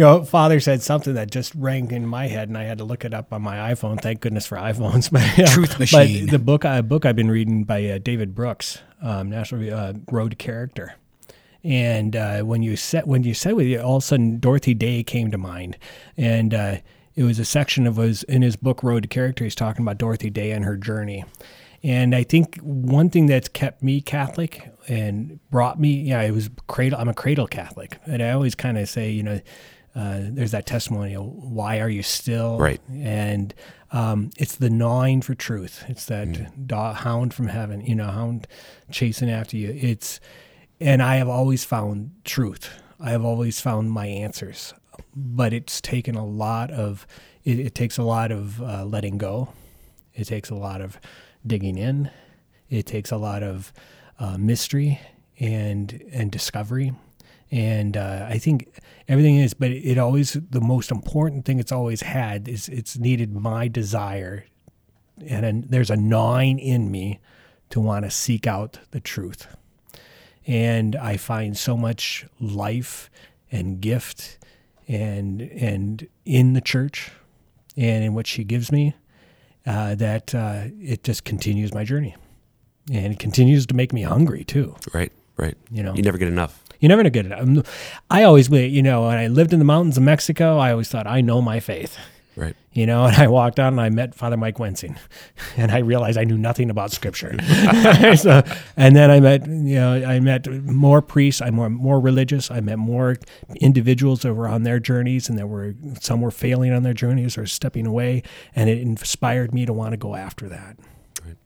You 0.00 0.06
know, 0.06 0.24
Father 0.24 0.60
said 0.60 0.80
something 0.80 1.12
that 1.12 1.30
just 1.30 1.54
rang 1.54 1.90
in 1.90 2.06
my 2.06 2.26
head, 2.26 2.48
and 2.48 2.56
I 2.56 2.62
had 2.62 2.78
to 2.78 2.84
look 2.84 3.04
it 3.04 3.12
up 3.12 3.34
on 3.34 3.42
my 3.42 3.74
iPhone. 3.74 4.00
Thank 4.00 4.20
goodness 4.20 4.46
for 4.46 4.56
iPhones. 4.56 5.12
But, 5.12 5.36
yeah. 5.36 5.44
Truth 5.44 5.78
machine. 5.78 6.24
But 6.24 6.30
the 6.30 6.38
book, 6.38 6.64
uh, 6.64 6.80
book 6.80 7.04
I've 7.04 7.16
been 7.16 7.30
reading 7.30 7.64
by 7.64 7.84
uh, 7.84 7.98
David 7.98 8.34
Brooks, 8.34 8.78
um, 9.02 9.28
National 9.28 9.74
uh, 9.74 9.92
Road 10.10 10.38
Character. 10.38 10.94
And 11.62 12.16
uh, 12.16 12.40
when 12.44 12.62
you 12.62 12.76
said 12.76 13.04
when 13.04 13.24
you 13.24 13.34
said 13.34 13.52
with 13.52 13.66
you, 13.66 13.78
all 13.78 13.98
of 13.98 14.02
a 14.02 14.06
sudden 14.06 14.38
Dorothy 14.38 14.72
Day 14.72 15.02
came 15.02 15.30
to 15.32 15.36
mind, 15.36 15.76
and 16.16 16.54
uh, 16.54 16.76
it 17.14 17.24
was 17.24 17.38
a 17.38 17.44
section 17.44 17.86
of 17.86 17.96
his 17.96 18.22
in 18.22 18.40
his 18.40 18.56
book 18.56 18.82
Road 18.82 19.02
to 19.02 19.08
Character. 19.10 19.44
He's 19.44 19.54
talking 19.54 19.82
about 19.84 19.98
Dorothy 19.98 20.30
Day 20.30 20.52
and 20.52 20.64
her 20.64 20.78
journey. 20.78 21.26
And 21.82 22.14
I 22.14 22.22
think 22.24 22.56
one 22.62 23.10
thing 23.10 23.26
that's 23.26 23.48
kept 23.48 23.82
me 23.82 24.00
Catholic 24.00 24.70
and 24.88 25.40
brought 25.50 25.78
me, 25.78 26.00
yeah, 26.00 26.22
it 26.22 26.30
was 26.30 26.48
cradle. 26.68 26.98
I'm 26.98 27.08
a 27.08 27.14
cradle 27.14 27.46
Catholic, 27.46 27.98
and 28.06 28.22
I 28.22 28.30
always 28.30 28.54
kind 28.54 28.78
of 28.78 28.88
say, 28.88 29.10
you 29.10 29.22
know, 29.22 29.40
uh, 29.94 30.20
there's 30.22 30.52
that 30.52 30.66
testimonial. 30.66 31.24
Why 31.24 31.80
are 31.80 31.88
you 31.88 32.02
still 32.02 32.58
Right. 32.58 32.80
And 32.90 33.52
um, 33.92 34.30
it's 34.36 34.54
the 34.54 34.70
gnawing 34.70 35.20
for 35.22 35.34
truth. 35.34 35.84
It's 35.88 36.06
that 36.06 36.66
da- 36.66 36.92
hound 36.92 37.34
from 37.34 37.48
heaven, 37.48 37.80
you 37.80 37.94
know, 37.96 38.06
hound 38.06 38.46
chasing 38.90 39.28
after 39.30 39.56
you. 39.56 39.76
It's, 39.76 40.20
and 40.80 41.02
I 41.02 41.16
have 41.16 41.28
always 41.28 41.64
found 41.64 42.12
truth. 42.24 42.70
I 43.00 43.10
have 43.10 43.24
always 43.24 43.60
found 43.60 43.90
my 43.90 44.06
answers, 44.06 44.74
but 45.14 45.52
it's 45.52 45.80
taken 45.80 46.14
a 46.14 46.24
lot 46.24 46.70
of. 46.70 47.06
It, 47.42 47.58
it 47.58 47.74
takes 47.74 47.98
a 47.98 48.02
lot 48.02 48.30
of 48.30 48.60
uh, 48.62 48.84
letting 48.84 49.18
go. 49.18 49.52
It 50.14 50.24
takes 50.24 50.50
a 50.50 50.54
lot 50.54 50.80
of 50.80 51.00
digging 51.46 51.78
in. 51.78 52.10
It 52.68 52.86
takes 52.86 53.10
a 53.10 53.16
lot 53.16 53.42
of 53.42 53.72
uh, 54.18 54.36
mystery 54.38 55.00
and 55.40 56.02
and 56.12 56.30
discovery. 56.30 56.92
And 57.50 57.96
uh, 57.96 58.26
I 58.28 58.38
think 58.38 58.68
everything 59.10 59.36
is, 59.36 59.52
but 59.52 59.70
it 59.70 59.98
always 59.98 60.32
the 60.32 60.60
most 60.60 60.90
important 60.90 61.44
thing 61.44 61.58
it's 61.58 61.72
always 61.72 62.00
had 62.02 62.48
is 62.48 62.68
it's 62.68 62.96
needed 62.96 63.34
my 63.34 63.68
desire, 63.68 64.46
and 65.26 65.44
then 65.44 65.64
there's 65.68 65.90
a 65.90 65.96
gnawing 65.96 66.58
in 66.58 66.90
me 66.90 67.18
to 67.70 67.80
want 67.80 68.04
to 68.04 68.10
seek 68.10 68.46
out 68.46 68.78
the 68.92 69.00
truth. 69.00 69.46
And 70.46 70.96
I 70.96 71.16
find 71.16 71.58
so 71.58 71.76
much 71.76 72.24
life 72.40 73.10
and 73.52 73.80
gift 73.80 74.38
and 74.88 75.42
and 75.42 76.06
in 76.24 76.52
the 76.54 76.60
church 76.60 77.10
and 77.76 78.04
in 78.04 78.14
what 78.14 78.26
she 78.26 78.44
gives 78.44 78.72
me 78.72 78.94
uh, 79.66 79.94
that 79.96 80.34
uh, 80.34 80.64
it 80.80 81.02
just 81.04 81.24
continues 81.24 81.74
my 81.74 81.84
journey 81.84 82.16
and 82.90 83.12
it 83.12 83.18
continues 83.18 83.66
to 83.66 83.74
make 83.74 83.92
me 83.92 84.02
hungry 84.02 84.42
too 84.44 84.74
Right, 84.92 85.12
right. 85.36 85.56
You 85.70 85.82
know. 85.82 85.94
you 85.94 86.02
never 86.02 86.18
get 86.18 86.28
enough. 86.28 86.64
You 86.80 86.88
never 86.88 87.00
gonna 87.02 87.10
get 87.10 87.26
it 87.26 87.32
I'm- 87.32 87.62
i 88.10 88.22
always 88.24 88.48
you 88.50 88.82
know 88.82 89.06
when 89.06 89.16
i 89.18 89.26
lived 89.28 89.52
in 89.52 89.58
the 89.58 89.64
mountains 89.64 89.96
of 89.96 90.02
mexico 90.02 90.58
i 90.58 90.70
always 90.72 90.88
thought 90.88 91.06
i 91.06 91.20
know 91.20 91.40
my 91.40 91.60
faith 91.60 91.96
Right. 92.36 92.54
you 92.72 92.86
know 92.86 93.04
and 93.10 93.16
i 93.16 93.26
walked 93.26 93.58
out 93.58 93.72
and 93.72 93.80
i 93.80 93.90
met 93.90 94.14
father 94.14 94.36
mike 94.36 94.58
wensing 94.58 94.96
and 95.58 95.70
i 95.72 95.78
realized 95.78 96.16
i 96.16 96.24
knew 96.24 96.38
nothing 96.38 96.70
about 96.70 96.90
scripture 96.92 97.36
so, 98.16 98.42
and 98.76 98.94
then 98.96 99.10
i 99.10 99.20
met 99.20 99.46
you 99.46 99.74
know 99.74 99.92
i 100.06 100.20
met 100.20 100.46
more 100.48 101.02
priests 101.02 101.42
i'm 101.42 101.54
more, 101.56 101.68
more 101.68 102.00
religious 102.00 102.50
i 102.50 102.60
met 102.60 102.78
more 102.78 103.16
individuals 103.56 104.20
that 104.22 104.32
were 104.32 104.48
on 104.48 104.62
their 104.62 104.78
journeys 104.78 105.28
and 105.28 105.36
there 105.38 105.46
were 105.46 105.74
some 106.00 106.20
were 106.22 106.30
failing 106.30 106.72
on 106.72 106.82
their 106.82 106.94
journeys 106.94 107.36
or 107.36 107.46
stepping 107.46 107.86
away 107.86 108.22
and 108.54 108.70
it 108.70 108.78
inspired 108.78 109.52
me 109.52 109.66
to 109.66 109.72
want 109.72 109.90
to 109.90 109.96
go 109.98 110.14
after 110.14 110.48
that 110.48 110.76
Right. 111.26 111.36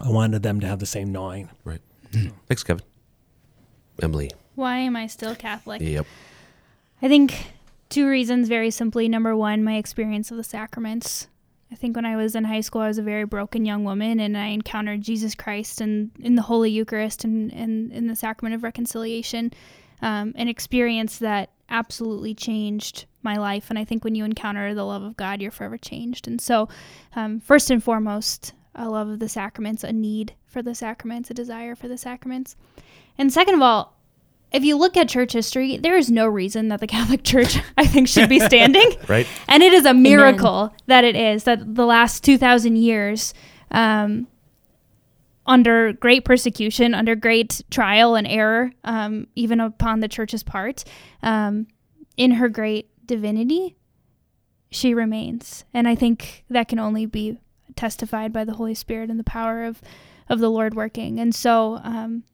i 0.00 0.08
wanted 0.10 0.42
them 0.42 0.58
to 0.60 0.66
have 0.66 0.78
the 0.80 0.86
same 0.86 1.12
gnawing 1.12 1.48
Right. 1.64 1.82
Thanks, 2.48 2.64
Kevin. 2.64 2.82
Emily. 4.02 4.30
Why 4.54 4.78
am 4.78 4.96
I 4.96 5.06
still 5.06 5.34
Catholic? 5.34 5.80
Yep. 5.80 6.06
I 7.02 7.08
think 7.08 7.52
two 7.88 8.08
reasons 8.08 8.48
very 8.48 8.70
simply. 8.70 9.08
Number 9.08 9.36
one, 9.36 9.64
my 9.64 9.76
experience 9.76 10.30
of 10.30 10.36
the 10.36 10.44
sacraments. 10.44 11.28
I 11.72 11.76
think 11.76 11.96
when 11.96 12.06
I 12.06 12.14
was 12.14 12.36
in 12.36 12.44
high 12.44 12.60
school, 12.60 12.82
I 12.82 12.88
was 12.88 12.98
a 12.98 13.02
very 13.02 13.24
broken 13.24 13.64
young 13.64 13.82
woman, 13.82 14.20
and 14.20 14.36
I 14.38 14.46
encountered 14.46 15.02
Jesus 15.02 15.34
Christ 15.34 15.80
and 15.80 16.12
in 16.20 16.36
the 16.36 16.42
Holy 16.42 16.70
Eucharist 16.70 17.24
and, 17.24 17.52
and 17.52 17.90
in 17.90 18.06
the 18.06 18.14
sacrament 18.14 18.54
of 18.54 18.62
reconciliation, 18.62 19.52
um, 20.00 20.32
an 20.36 20.46
experience 20.46 21.18
that 21.18 21.50
absolutely 21.68 22.34
changed 22.34 23.06
my 23.22 23.36
life. 23.36 23.70
And 23.70 23.78
I 23.78 23.84
think 23.84 24.04
when 24.04 24.14
you 24.14 24.24
encounter 24.24 24.72
the 24.74 24.84
love 24.84 25.02
of 25.02 25.16
God, 25.16 25.40
you're 25.40 25.50
forever 25.50 25.78
changed. 25.78 26.28
And 26.28 26.40
so, 26.40 26.68
um, 27.16 27.40
first 27.40 27.70
and 27.70 27.82
foremost, 27.82 28.52
a 28.74 28.88
love 28.88 29.08
of 29.08 29.18
the 29.18 29.28
sacraments, 29.28 29.82
a 29.82 29.92
need 29.92 30.34
for 30.46 30.62
the 30.62 30.74
sacraments, 30.74 31.30
a 31.30 31.34
desire 31.34 31.74
for 31.74 31.88
the 31.88 31.98
sacraments. 31.98 32.54
And 33.18 33.32
second 33.32 33.54
of 33.54 33.62
all, 33.62 33.93
if 34.54 34.64
you 34.64 34.76
look 34.76 34.96
at 34.96 35.08
church 35.08 35.32
history, 35.32 35.76
there 35.78 35.96
is 35.96 36.12
no 36.12 36.28
reason 36.28 36.68
that 36.68 36.78
the 36.78 36.86
Catholic 36.86 37.22
Church, 37.24 37.58
I 37.76 37.86
think, 37.86 38.06
should 38.08 38.28
be 38.28 38.38
standing. 38.38 38.92
Right. 39.08 39.26
And 39.48 39.62
it 39.62 39.72
is 39.74 39.84
a 39.84 39.92
miracle 39.92 40.72
that 40.86 41.04
it 41.04 41.16
is 41.16 41.44
that 41.44 41.74
the 41.74 41.84
last 41.84 42.24
2,000 42.24 42.76
years, 42.76 43.34
um, 43.70 44.28
under 45.46 45.92
great 45.92 46.24
persecution, 46.24 46.94
under 46.94 47.14
great 47.14 47.60
trial 47.70 48.14
and 48.14 48.26
error, 48.26 48.72
um, 48.84 49.26
even 49.34 49.60
upon 49.60 50.00
the 50.00 50.08
church's 50.08 50.42
part, 50.42 50.84
um, 51.22 51.66
in 52.16 52.32
her 52.32 52.48
great 52.48 52.88
divinity, 53.04 53.76
she 54.70 54.94
remains. 54.94 55.64
And 55.74 55.86
I 55.86 55.96
think 55.96 56.44
that 56.48 56.68
can 56.68 56.78
only 56.78 57.04
be 57.04 57.38
testified 57.76 58.32
by 58.32 58.44
the 58.44 58.54
Holy 58.54 58.74
Spirit 58.74 59.10
and 59.10 59.18
the 59.18 59.24
power 59.24 59.64
of, 59.64 59.82
of 60.28 60.38
the 60.38 60.50
Lord 60.50 60.74
working. 60.74 61.18
And 61.20 61.34
so, 61.34 61.80
um, 61.82 62.24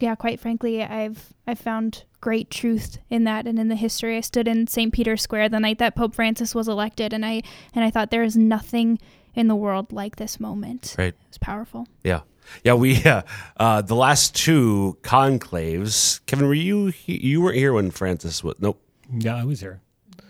yeah, 0.00 0.14
quite 0.14 0.40
frankly, 0.40 0.82
I've 0.82 1.32
I've 1.46 1.58
found 1.58 2.04
great 2.20 2.50
truth 2.50 2.98
in 3.08 3.24
that 3.24 3.46
and 3.46 3.58
in 3.58 3.68
the 3.68 3.76
history. 3.76 4.16
I 4.16 4.20
stood 4.20 4.48
in 4.48 4.66
St. 4.66 4.92
Peter's 4.92 5.22
Square 5.22 5.50
the 5.50 5.60
night 5.60 5.78
that 5.78 5.94
Pope 5.94 6.14
Francis 6.14 6.54
was 6.54 6.68
elected, 6.68 7.12
and 7.12 7.24
I 7.24 7.42
and 7.74 7.84
I 7.84 7.90
thought 7.90 8.10
there 8.10 8.22
is 8.22 8.36
nothing 8.36 8.98
in 9.34 9.48
the 9.48 9.56
world 9.56 9.92
like 9.92 10.16
this 10.16 10.40
moment. 10.40 10.94
Right. 10.98 11.08
It 11.08 11.28
was 11.28 11.38
powerful. 11.38 11.86
Yeah. 12.04 12.20
Yeah, 12.64 12.74
we 12.74 13.02
uh, 13.04 13.22
uh, 13.58 13.82
the 13.82 13.94
last 13.96 14.34
two 14.34 14.98
conclaves. 15.02 16.20
Kevin, 16.26 16.46
were 16.46 16.54
you 16.54 16.86
he- 16.88 17.18
you 17.26 17.40
weren't 17.40 17.56
here 17.56 17.72
when 17.72 17.90
Francis 17.90 18.42
was? 18.44 18.54
Nope. 18.58 18.80
Yeah, 19.12 19.36
I 19.36 19.44
was 19.44 19.60
here. 19.60 19.80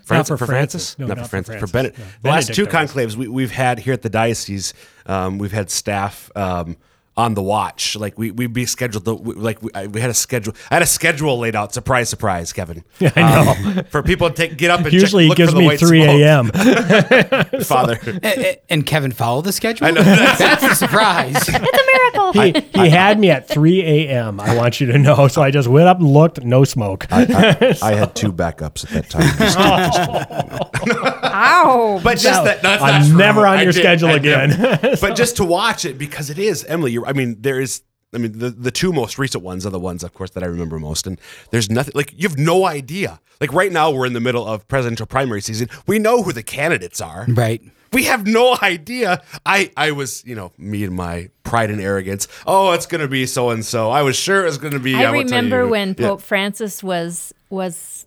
Francis, 0.04 0.28
for 0.28 0.36
for 0.36 0.46
Francis? 0.46 0.94
Francis. 0.94 0.98
No, 1.00 1.06
not, 1.06 1.16
not 1.16 1.24
for 1.24 1.28
for 1.28 1.28
Francis. 1.42 1.54
For, 1.60 1.66
Francis. 1.66 1.72
Bennett. 1.72 1.98
No. 1.98 2.04
The 2.22 2.28
last 2.30 2.54
two 2.54 2.64
Benedict 2.66 2.74
I 2.74 2.82
was. 2.82 3.14
conclaves 3.14 3.16
we, 3.16 3.28
we've 3.28 3.50
had 3.50 3.78
here 3.80 3.92
at 3.92 4.02
the 4.02 4.10
diocese, 4.10 4.72
um, 5.06 5.38
we've 5.38 5.52
had 5.52 5.68
staff 5.70 6.30
um, 6.36 6.76
on 7.16 7.34
the 7.34 7.42
watch. 7.42 7.96
Like 7.96 8.18
we 8.18 8.30
we'd 8.30 8.52
be 8.52 8.66
scheduled. 8.66 9.04
To, 9.06 9.14
we, 9.14 9.34
like 9.34 9.62
we, 9.62 9.70
I, 9.74 9.86
we 9.86 10.00
had 10.00 10.10
a 10.10 10.14
schedule. 10.14 10.54
I 10.70 10.74
had 10.74 10.82
a 10.82 10.86
schedule 10.86 11.38
laid 11.38 11.56
out. 11.56 11.72
Surprise, 11.72 12.08
surprise, 12.08 12.52
Kevin. 12.52 12.84
Yeah, 12.98 13.12
I 13.16 13.20
know. 13.20 13.50
Um, 13.80 13.84
for 13.90 14.02
people 14.02 14.28
to 14.30 14.34
take, 14.34 14.56
get 14.56 14.70
up 14.70 14.80
and 14.80 14.92
Usually 14.92 15.28
check, 15.28 15.32
it 15.32 15.36
gives 15.36 15.52
for 15.52 15.58
the 15.58 15.68
me 15.68 15.76
3 15.76 16.02
a.m. 16.02 16.50
Father. 17.62 17.98
A- 18.06 18.20
a- 18.52 18.62
And 18.70 18.84
Kevin 18.86 19.12
followed 19.12 19.42
the 19.44 19.52
schedule? 19.52 19.86
I 19.86 19.90
know. 19.90 20.02
That's 20.02 20.62
a 20.62 20.74
surprise. 20.74 21.36
It's 21.36 21.48
a 21.48 21.52
miracle. 21.52 22.32
he, 22.32 22.82
he 22.82 22.88
had 22.90 23.18
me 23.18 23.30
at 23.30 23.48
3 23.48 23.82
a.m. 23.82 24.40
I 24.40 24.56
want 24.56 24.80
you 24.80 24.86
to 24.92 24.98
know. 24.98 25.28
So 25.28 25.42
I 25.42 25.50
just 25.50 25.68
went 25.68 25.88
up 25.88 25.98
and 25.98 26.08
looked, 26.08 26.42
no 26.42 26.64
smoke. 26.64 27.06
I, 27.10 27.76
I 27.82 27.94
had 27.94 28.14
two 28.14 28.32
backups 28.32 28.84
at 28.84 28.90
that 28.90 29.10
time. 29.10 29.38
Just- 29.38 29.58
oh. 29.58 31.20
Ow! 31.24 32.00
But 32.02 32.18
just 32.18 32.24
No, 32.40 32.44
that, 32.44 32.62
that's 32.62 32.82
I'm 32.82 33.00
not 33.02 33.08
true. 33.08 33.18
never 33.18 33.46
on 33.46 33.58
your 33.62 33.72
did- 33.72 33.80
schedule 33.80 34.08
did. 34.18 34.18
again. 34.18 34.96
but 35.00 35.16
just 35.16 35.36
to 35.36 35.44
watch 35.44 35.84
it 35.84 35.98
because 35.98 36.30
it 36.30 36.38
is 36.38 36.64
Emily. 36.64 36.92
You're, 36.92 37.05
I 37.06 37.12
mean, 37.12 37.36
there 37.40 37.60
is. 37.60 37.82
I 38.14 38.18
mean, 38.18 38.38
the 38.38 38.50
the 38.50 38.70
two 38.70 38.92
most 38.92 39.18
recent 39.18 39.42
ones 39.44 39.66
are 39.66 39.70
the 39.70 39.80
ones, 39.80 40.02
of 40.04 40.14
course, 40.14 40.30
that 40.30 40.42
I 40.42 40.46
remember 40.46 40.78
most. 40.78 41.06
And 41.06 41.20
there's 41.50 41.68
nothing 41.70 41.92
like 41.94 42.12
you 42.16 42.28
have 42.28 42.38
no 42.38 42.64
idea. 42.66 43.20
Like 43.40 43.52
right 43.52 43.70
now, 43.72 43.90
we're 43.90 44.06
in 44.06 44.12
the 44.14 44.20
middle 44.20 44.46
of 44.46 44.66
presidential 44.68 45.06
primary 45.06 45.40
season. 45.42 45.68
We 45.86 45.98
know 45.98 46.22
who 46.22 46.32
the 46.32 46.42
candidates 46.42 47.00
are. 47.00 47.26
right. 47.28 47.60
We 47.92 48.04
have 48.04 48.26
no 48.26 48.56
idea. 48.62 49.22
I 49.44 49.70
I 49.76 49.90
was, 49.92 50.24
you 50.24 50.34
know, 50.34 50.52
me 50.58 50.84
and 50.84 50.94
my 50.94 51.30
pride 51.44 51.70
and 51.70 51.80
arrogance. 51.80 52.26
Oh, 52.46 52.72
it's 52.72 52.86
gonna 52.86 53.08
be 53.08 53.26
so 53.26 53.50
and 53.50 53.64
so. 53.64 53.90
I 53.90 54.02
was 54.02 54.16
sure 54.16 54.42
it 54.42 54.46
was 54.46 54.58
gonna 54.58 54.78
be. 54.80 54.94
I 54.96 55.10
won't 55.12 55.26
remember 55.30 55.66
when 55.68 55.94
Yeah. 55.98 56.08
Pope 56.08 56.20
Francis 56.22 56.82
was 56.82 57.32
was 57.50 58.06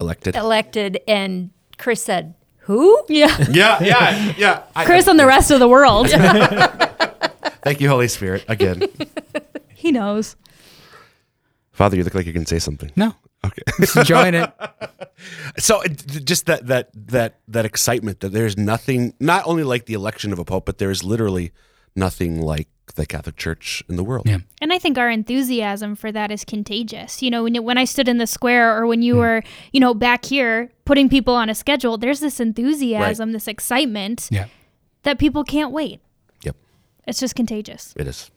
elected. 0.00 0.34
elected, 0.36 1.00
and 1.08 1.50
Chris 1.78 2.02
said, 2.04 2.34
"Who?" 2.68 3.02
yeah. 3.08 3.36
Yeah, 3.50 3.82
yeah, 3.82 4.32
yeah. 4.36 4.62
I- 4.74 4.84
Chris 4.84 5.06
and 5.06 5.18
the 5.18 5.26
rest 5.26 5.50
of 5.50 5.60
the 5.60 5.68
world. 5.68 6.08
Thank 7.66 7.80
you, 7.80 7.88
Holy 7.88 8.06
Spirit, 8.06 8.44
again. 8.46 8.80
he 9.74 9.90
knows. 9.90 10.36
Father, 11.72 11.96
you 11.96 12.04
look 12.04 12.14
like 12.14 12.24
you 12.24 12.32
can 12.32 12.46
say 12.46 12.60
something. 12.60 12.92
No. 12.94 13.16
Okay. 13.44 13.62
Just 13.80 13.96
enjoying 13.96 14.34
it. 14.34 14.52
So 15.58 15.78
uh, 15.78 15.86
it- 15.86 16.24
just 16.24 16.46
that 16.46 16.68
that 16.68 16.90
that 16.94 17.40
that 17.48 17.64
excitement 17.64 18.20
that 18.20 18.28
there's 18.28 18.56
nothing 18.56 19.14
not 19.18 19.44
only 19.48 19.64
like 19.64 19.86
the 19.86 19.94
election 19.94 20.32
of 20.32 20.38
a 20.38 20.44
pope, 20.44 20.64
but 20.64 20.78
there's 20.78 21.02
literally 21.02 21.50
nothing 21.96 22.40
like 22.40 22.68
the 22.94 23.04
Catholic 23.04 23.34
Church 23.34 23.82
in 23.88 23.96
the 23.96 24.04
world. 24.04 24.28
Yeah. 24.28 24.38
And 24.62 24.72
I 24.72 24.78
think 24.78 24.96
our 24.96 25.10
enthusiasm 25.10 25.96
for 25.96 26.12
that 26.12 26.30
is 26.30 26.44
contagious. 26.44 27.20
You 27.20 27.30
know, 27.32 27.42
when, 27.42 27.56
you, 27.56 27.62
when 27.62 27.78
I 27.78 27.84
stood 27.84 28.06
in 28.06 28.18
the 28.18 28.28
square 28.28 28.78
or 28.80 28.86
when 28.86 29.02
you 29.02 29.14
hmm. 29.14 29.20
were, 29.20 29.42
you 29.72 29.80
know, 29.80 29.92
back 29.92 30.24
here 30.24 30.70
putting 30.84 31.08
people 31.08 31.34
on 31.34 31.50
a 31.50 31.54
schedule, 31.54 31.98
there's 31.98 32.20
this 32.20 32.38
enthusiasm, 32.38 33.32
this 33.32 33.48
excitement 33.48 34.28
Yeah. 34.30 34.46
that 35.02 35.18
people 35.18 35.42
can't 35.42 35.72
wait. 35.72 36.00
Yep, 37.06 37.12
It's 37.12 37.20
just 37.20 37.34
contagious. 37.34 37.94
it 37.96 38.06
is. 38.06 38.30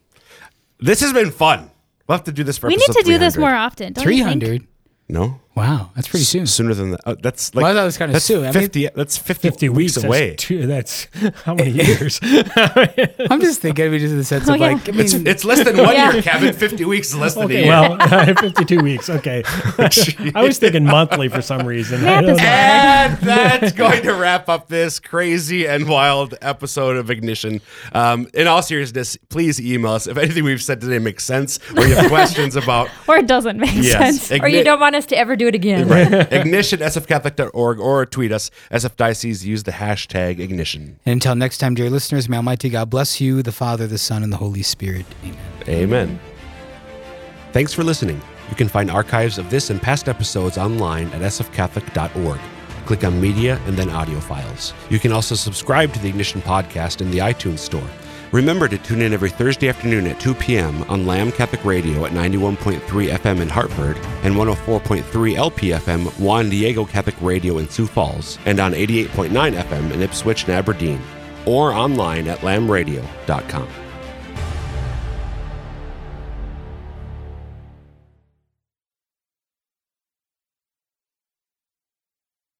This 0.80 1.02
has 1.02 1.12
been 1.14 1.32
fun. 1.32 1.72
We'll 2.08 2.18
have 2.18 2.26
to 2.26 2.32
do 2.32 2.44
this 2.44 2.58
for 2.58 2.68
We 2.68 2.76
need 2.76 2.84
episode 2.90 3.02
to 3.02 3.06
do 3.06 3.18
this 3.20 3.38
more 3.38 3.54
often. 3.54 3.94
Don't 3.94 4.04
you 4.06 4.24
think? 4.26 4.42
300. 4.42 4.68
No, 5.10 5.40
Wow. 5.60 5.92
That's 5.96 6.08
pretty 6.08 6.24
soon. 6.26 6.48
sooner 6.48 6.74
than 6.74 6.92
that. 6.92 7.02
Oh, 7.06 7.16
that's 7.16 7.54
like 7.54 7.64
Well, 7.64 7.74
that 7.74 7.84
was 7.84 7.98
kinda 7.98 8.14
that's 8.14 8.26
soon. 8.26 8.42
I 8.44 8.52
mean- 8.52 8.54
Fifty. 8.54 8.88
that's 8.96 9.18
fifty, 9.18 9.50
50 9.50 9.70
weeks, 9.70 9.96
weeks 9.98 10.04
away. 10.06 10.30
That's, 10.30 10.44
two, 10.44 10.66
that's 10.68 11.08
how 11.44 11.54
many 11.54 11.72
years? 11.84 12.20
I'm 12.24 13.42
just 13.42 13.62
thinking 13.62 13.86
of 13.88 13.94
it 13.94 14.00
just 14.00 14.12
in 14.12 14.18
the 14.18 14.24
sense 14.24 14.48
Oh, 14.50 14.54
of 14.54 14.60
yeah. 14.60 14.68
like, 14.74 14.88
I 14.88 14.92
mean, 14.94 15.02
It's, 15.02 15.14
it's 15.14 15.46
less 15.46 15.64
than 15.64 15.78
one 15.78 15.94
Yeah. 15.96 16.14
year, 16.14 16.22
Kevin. 16.22 16.54
Fifty 16.54 16.86
weeks 16.86 17.10
is 17.10 17.16
less 17.16 17.36
than 17.36 17.50
a 17.52 17.54
year. 17.54 17.68
well, 17.68 17.98
52 18.36 18.80
weeks. 18.82 19.10
Okay. 19.10 19.44
I 19.46 20.44
was 20.44 20.58
thinking 20.60 20.86
monthly 20.86 21.28
for 21.30 21.42
some 21.42 21.66
reason. 21.68 22.02
I 22.02 22.04
Math 22.04 22.22
don't 22.22 22.32
is 22.32 22.38
know. 22.38 22.44
And 22.46 23.18
that's 23.18 23.72
going 23.74 24.02
to 24.04 24.14
wrap 24.14 24.50
up 24.50 24.68
this 24.70 25.00
crazy 25.00 25.68
and 25.68 25.88
wild 25.90 26.36
episode 26.42 26.96
of 26.98 27.10
Ignition. 27.10 27.62
Um, 27.94 28.28
in 28.34 28.48
all 28.48 28.62
seriousness, 28.62 29.18
please 29.30 29.60
email 29.60 29.92
us 29.92 30.08
if 30.08 30.18
anything 30.18 30.44
we've 30.44 30.62
said 30.64 30.82
today 30.82 31.00
makes 31.00 31.24
sense 31.26 31.60
or 31.76 31.86
you 31.86 31.96
have 31.96 32.08
questions 32.10 32.56
about 32.56 32.90
Or 33.08 33.18
it 33.18 33.28
doesn't 33.28 33.58
make 33.60 33.74
Yes. 33.76 34.22
sense. 34.28 34.42
Or 34.42 34.48
you 34.48 34.64
don't 34.64 34.80
want 34.80 34.96
us 34.96 35.06
to 35.08 35.18
ever 35.18 35.36
do 35.36 35.49
it 35.50 35.56
again. 35.56 35.88
right. 35.88 36.12
ignition 36.34 36.80
sfcatholic.org 36.80 37.80
or 37.80 38.06
tweet 38.06 38.32
us 38.32 38.50
SF 38.72 38.96
Diocese 38.96 39.46
use 39.46 39.64
the 39.64 39.72
hashtag 39.72 40.40
ignition. 40.40 41.00
and 41.06 41.14
until 41.14 41.36
next 41.36 41.58
time, 41.58 41.76
dear 41.76 41.90
listeners, 41.90 42.30
may 42.30 42.38
Almighty 42.38 42.70
God 42.70 42.90
bless 42.90 43.20
you, 43.20 43.44
the 43.44 43.52
Father, 43.52 43.86
the 43.88 43.98
Son, 43.98 44.24
and 44.24 44.32
the 44.32 44.38
Holy 44.38 44.64
Spirit. 44.64 45.06
Amen. 45.24 45.38
Amen. 45.68 46.20
Thanks 47.52 47.74
for 47.74 47.84
listening. 47.84 48.22
You 48.50 48.56
can 48.56 48.68
find 48.68 48.90
archives 48.90 49.38
of 49.38 49.50
this 49.50 49.70
and 49.70 49.82
past 49.82 50.08
episodes 50.08 50.58
online 50.58 51.08
at 51.10 51.22
sfcatholic.org. 51.22 52.40
Click 52.86 53.04
on 53.04 53.22
Media 53.22 53.60
and 53.66 53.78
then 53.78 53.90
Audio 53.90 54.20
Files. 54.20 54.74
You 54.90 55.00
can 55.00 55.12
also 55.12 55.36
subscribe 55.36 55.94
to 55.94 56.00
the 56.00 56.10
Ignition 56.10 56.42
podcast 56.42 57.02
in 57.02 57.12
the 57.12 57.20
iTunes 57.20 57.60
Store. 57.60 57.88
Remember 58.32 58.68
to 58.68 58.78
tune 58.78 59.02
in 59.02 59.12
every 59.12 59.32
Thursday 59.32 59.70
afternoon 59.70 60.06
at 60.06 60.20
2 60.20 60.36
p.m. 60.36 60.84
on 60.84 61.08
Lamb 61.08 61.32
Catholic 61.32 61.66
Radio 61.66 62.06
at 62.06 62.12
91.3 62.12 62.80
FM 62.80 63.42
in 63.42 63.50
Hartford 63.50 63.98
and 64.24 64.36
104.3 64.36 65.02
LPFM 65.36 66.20
Juan 66.20 66.50
Diego 66.50 66.86
Catholic 66.86 67.20
Radio 67.22 67.58
in 67.58 67.68
Sioux 67.68 67.88
Falls 67.88 68.38
and 68.46 68.60
on 68.60 68.74
88.9 68.74 69.30
FM 69.30 69.92
in 69.92 70.02
Ipswich 70.04 70.44
and 70.44 70.54
Aberdeen 70.54 71.02
or 71.48 71.74
online 71.74 72.28
at 72.28 72.40
lambradio.com. 72.40 73.68